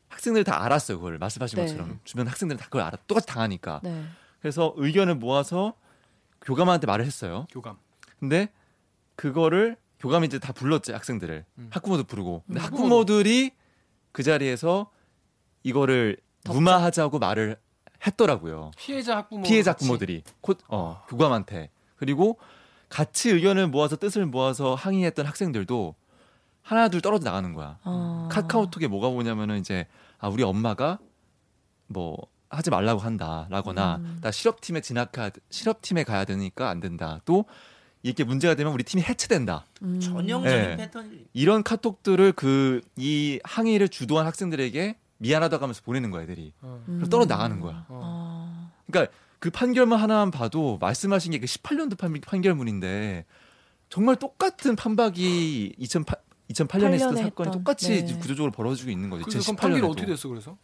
학생들이 0.10 0.44
다 0.44 0.62
알았어요 0.64 0.98
그걸 1.00 1.18
말씀하신 1.20 1.56
네. 1.58 1.66
것처럼 1.66 2.00
주변 2.04 2.28
학생들은 2.28 2.60
다 2.60 2.66
그걸 2.66 2.82
알아 2.82 2.98
똑같이 3.08 3.26
당하니까 3.28 3.80
네. 3.82 4.04
그래서 4.42 4.74
의견을 4.76 5.16
모아서 5.16 5.74
교감한테 6.42 6.88
말을 6.88 7.06
했어요 7.06 7.48
교감. 7.50 7.78
근데 8.20 8.50
그거를 9.16 9.78
교감이 10.02 10.26
이제 10.26 10.40
다 10.40 10.52
불렀지 10.52 10.92
학생들을 10.92 11.46
음. 11.60 11.70
학부모도 11.72 12.06
부르고 12.06 12.44
근데 12.48 12.60
음. 12.60 12.64
학부모들이 12.66 13.52
그 14.12 14.24
자리에서 14.24 14.90
이거를 15.64 16.18
무마하자고 16.46 17.20
말을 17.20 17.58
했더라고요 18.06 18.72
피해자 18.78 19.18
학부모. 19.18 19.44
피해자. 19.44 19.72
학부모들이 19.72 20.24
코, 20.42 20.56
어, 20.70 21.04
교감한테 21.08 21.70
그리고 21.96 22.40
같이 22.90 23.30
의견을 23.30 23.68
모아서 23.68 23.96
뜻을 23.96 24.26
모아서 24.26 24.74
항의했던 24.74 25.28
학생들도 25.28 25.96
하나 26.64 26.90
둘 26.90 27.02
떨어져 27.02 27.24
나가는 27.26 27.54
거야. 27.54 27.78
어. 27.84 28.28
카카오톡에 28.32 28.88
뭐가 28.88 29.08
오냐면은 29.08 29.60
이제 29.60 29.88
아 30.18 30.28
우리 30.30 30.44
엄마가 30.44 31.00
뭐 31.88 32.18
하지 32.50 32.70
말라고 32.70 33.00
한다라거나 33.00 33.98
음. 33.98 34.18
나 34.22 34.32
실업팀에 34.32 34.82
진학하 34.82 35.30
실업팀에 35.52 36.04
가야 36.04 36.26
되니까 36.26 36.70
안 36.70 36.80
된다. 36.80 37.22
또 37.24 37.46
이게 38.04 38.24
문제가 38.24 38.56
되면 38.56 38.74
우리 38.74 38.84
팀이 38.84 39.04
해체된다. 39.04 39.66
음. 39.84 40.00
전형적인 40.00 40.44
네. 40.62 40.78
패턴이. 40.78 41.28
이런 41.34 41.64
카톡들을 41.64 42.32
그 42.34 42.82
이 42.98 43.40
항의를 43.44 43.90
주도한 43.90 44.26
학생들에게 44.26 44.98
미안하다고 45.18 45.64
하면서 45.64 45.82
보내는 45.84 46.10
거야, 46.12 46.24
애들이. 46.24 46.52
어. 46.62 46.84
음. 46.88 46.96
그래서 46.98 47.10
떨어져 47.10 47.36
나가는 47.36 47.60
거야. 47.60 47.86
어. 47.90 48.00
어. 48.04 48.72
그러니까 48.88 49.14
그 49.40 49.50
판결문 49.52 50.00
하나만 50.00 50.32
봐도 50.32 50.78
말씀하신 50.80 51.32
게 51.34 51.40
그 51.40 51.46
18년도 51.46 51.98
판, 51.98 52.14
판결문인데 52.22 53.26
정말 53.90 54.16
똑같은 54.16 54.76
판박이 54.76 55.76
2008, 55.78 56.18
2008년에 56.52 56.96
있었던 56.96 57.16
8년에 57.16 57.18
사건이 57.24 57.24
했던, 57.26 57.52
똑같이 57.52 58.04
네. 58.06 58.18
구조적으로 58.20 58.52
벌어지고 58.52 58.90
있는 58.92 59.10
거죠. 59.10 59.26
그래서 59.26 59.44
그럼 59.44 59.56
2018년에도. 59.56 59.60
판결이 59.62 59.86
어떻게 59.92 60.06
됐어 60.08 60.28
그래서? 60.30 60.58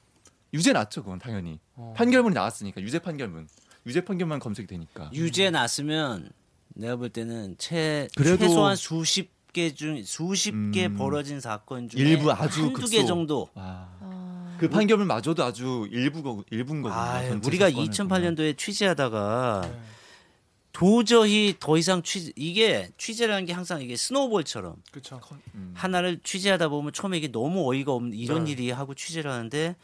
유죄 0.54 0.74
났죠, 0.74 1.04
그건 1.04 1.20
당연히. 1.20 1.60
어. 1.76 1.94
판결문이 1.96 2.34
나왔으니까 2.34 2.82
유죄 2.82 3.00
판결문. 3.00 3.48
유죄 3.86 4.02
판결만 4.02 4.40
검색이 4.40 4.68
되니까. 4.68 5.10
유죄 5.14 5.50
났으면 5.50 6.30
내가 6.78 6.96
볼 6.96 7.10
때는 7.10 7.56
최, 7.58 8.08
그래도- 8.16 8.38
최소한 8.46 8.76
수십 8.76 9.30
개 9.54 9.74
중 9.74 10.04
수십 10.04 10.52
개 10.72 10.86
음. 10.86 10.96
벌어진 10.98 11.40
사건 11.40 11.90
중에 11.90 12.00
일부 12.02 12.32
아주 12.32 12.66
한두 12.66 12.86
개 12.90 12.98
극소. 12.98 13.06
정도. 13.08 13.50
와. 13.56 13.90
아. 14.00 14.56
그 14.60 14.70
판결문마저도 14.70 15.44
아주 15.44 15.88
일부거 15.92 16.44
일부인 16.52 16.82
거거든요. 16.84 17.02
아, 17.36 17.40
우리가 17.44 17.70
사건을 17.70 17.90
2008년도에 17.90 18.58
취재하다가 18.58 19.62
네. 19.72 19.80
도저히 20.74 21.56
더 21.60 21.76
이상 21.78 22.04
취재 22.04 22.32
이게 22.36 22.90
취재라는 22.98 23.46
게 23.46 23.54
항상 23.54 23.82
이게 23.82 23.96
스노우볼처럼 23.96 24.76
그렇죠. 24.92 25.20
음. 25.56 25.72
하나를 25.76 26.20
취재하다 26.24 26.70
보면 26.70 26.94
처음에 26.94 27.18
이게 27.18 27.32
너무 27.32 27.68
어이가 27.72 27.92
없는 27.94 28.14
이런 28.16 28.44
네. 28.46 28.52
일이 28.52 28.70
하고 28.70 28.94
취재를 28.94 29.32
하는데 29.32 29.76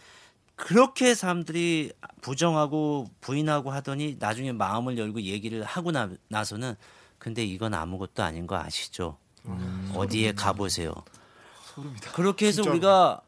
그렇게 0.55 1.15
사람들이 1.15 1.91
부정하고 2.21 3.07
부인하고 3.21 3.71
하더니 3.71 4.17
나중에 4.19 4.51
마음을 4.51 4.97
열고 4.97 5.21
얘기를 5.21 5.63
하고 5.63 5.91
나, 5.91 6.09
나서는 6.29 6.75
근데 7.17 7.43
이건 7.43 7.73
아무것도 7.73 8.23
아닌 8.23 8.47
거 8.47 8.57
아시죠? 8.57 9.17
음. 9.45 9.91
어디에 9.95 10.33
가보세요. 10.33 10.93
소름이다. 11.75 12.11
그렇게 12.11 12.47
해서 12.47 12.57
진짜로. 12.57 12.75
우리가 12.75 13.21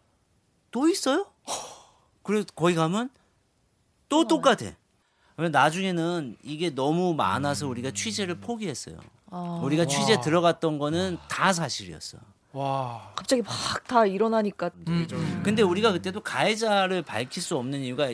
또 0.71 0.87
있어요? 0.87 1.25
그래서 2.23 2.45
거기 2.55 2.75
가면 2.75 3.09
또 4.09 4.27
똑같아. 4.27 4.71
그래서 5.35 5.51
나중에는 5.51 6.37
이게 6.43 6.69
너무 6.69 7.13
많아서 7.13 7.67
우리가 7.67 7.91
취재를 7.91 8.39
포기했어요. 8.39 8.97
아. 9.31 9.59
우리가 9.63 9.85
취재 9.85 10.15
와. 10.15 10.21
들어갔던 10.21 10.77
거는 10.77 11.17
다 11.27 11.51
사실이었어. 11.51 12.17
와. 12.55 13.11
갑자기 13.15 13.41
막 13.41 13.83
다 13.87 14.05
일어나니까 14.05 14.71
음. 14.87 15.41
근데 15.43 15.61
우리가 15.61 15.91
그때도 15.91 16.21
가해자를 16.21 17.01
밝힐 17.03 17.43
수 17.43 17.55
없는 17.57 17.81
이유가 17.81 18.09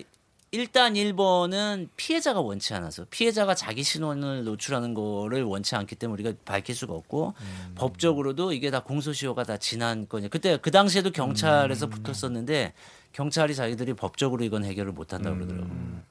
일단 0.53 0.95
1번은 0.95 1.87
피해자가 1.95 2.41
원치 2.41 2.73
않아서 2.73 3.05
피해자가 3.09 3.55
자기 3.55 3.83
신원을 3.83 4.43
노출하는 4.43 4.93
거를 4.93 5.43
원치 5.43 5.75
않기 5.77 5.95
때문에 5.95 6.21
우리가 6.21 6.37
밝힐 6.43 6.75
수가 6.75 6.93
없고 6.93 7.35
법적으로도 7.75 8.51
이게 8.51 8.69
다 8.69 8.83
공소시효가 8.83 9.43
다 9.45 9.55
지난 9.55 10.09
거냐. 10.09 10.27
그때 10.27 10.57
그 10.57 10.69
당시에도 10.71 11.11
경찰에서 11.11 11.87
붙었었는데 11.87 12.73
경찰이 13.13 13.55
자기들이 13.55 13.93
법적으로 13.93 14.43
이건 14.43 14.65
해결을 14.65 14.91
못 14.91 15.13
한다고 15.13 15.37
그러더라고. 15.37 15.67
요 15.67 16.01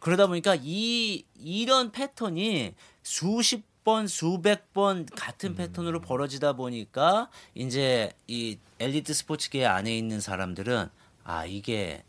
그러다 0.00 0.26
보니까 0.28 0.56
이 0.58 1.24
이런 1.38 1.92
패턴이 1.92 2.74
수십 3.02 3.64
번 3.84 4.06
수백 4.06 4.72
번 4.72 5.06
같은 5.06 5.54
패턴으로 5.54 6.00
벌어지다 6.00 6.54
보니까 6.54 7.28
이제 7.54 8.12
이 8.26 8.58
엘리트 8.78 9.12
스포츠계 9.12 9.66
안에 9.66 9.96
있는 9.96 10.20
사람들은 10.20 10.88
아 11.24 11.46
이게 11.46 12.02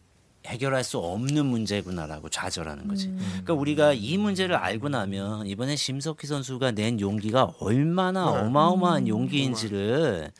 해결할 0.45 0.83
수 0.83 0.97
없는 0.97 1.45
문제구나라고 1.45 2.29
좌절하는 2.29 2.87
거지. 2.87 3.07
그러니까 3.27 3.53
우리가 3.53 3.93
이 3.93 4.17
문제를 4.17 4.55
알고 4.55 4.89
나면 4.89 5.47
이번에 5.47 5.75
심석희 5.75 6.27
선수가 6.27 6.71
낸 6.71 6.99
용기가 6.99 7.53
얼마나 7.59 8.27
어마어마한 8.27 9.07
용기인지를 9.07 10.31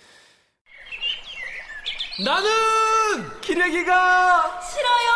나는 2.25 2.49
기레기가 3.41 4.61
싫어요. 4.61 5.13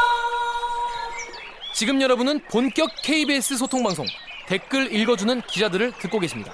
지금 1.74 2.02
여러분은 2.02 2.44
본격 2.46 2.90
KBS 3.04 3.58
소통 3.58 3.84
방송 3.84 4.06
댓글 4.48 4.94
읽어주는 4.94 5.42
기자들을 5.42 5.92
듣고 6.00 6.20
계십니다. 6.20 6.54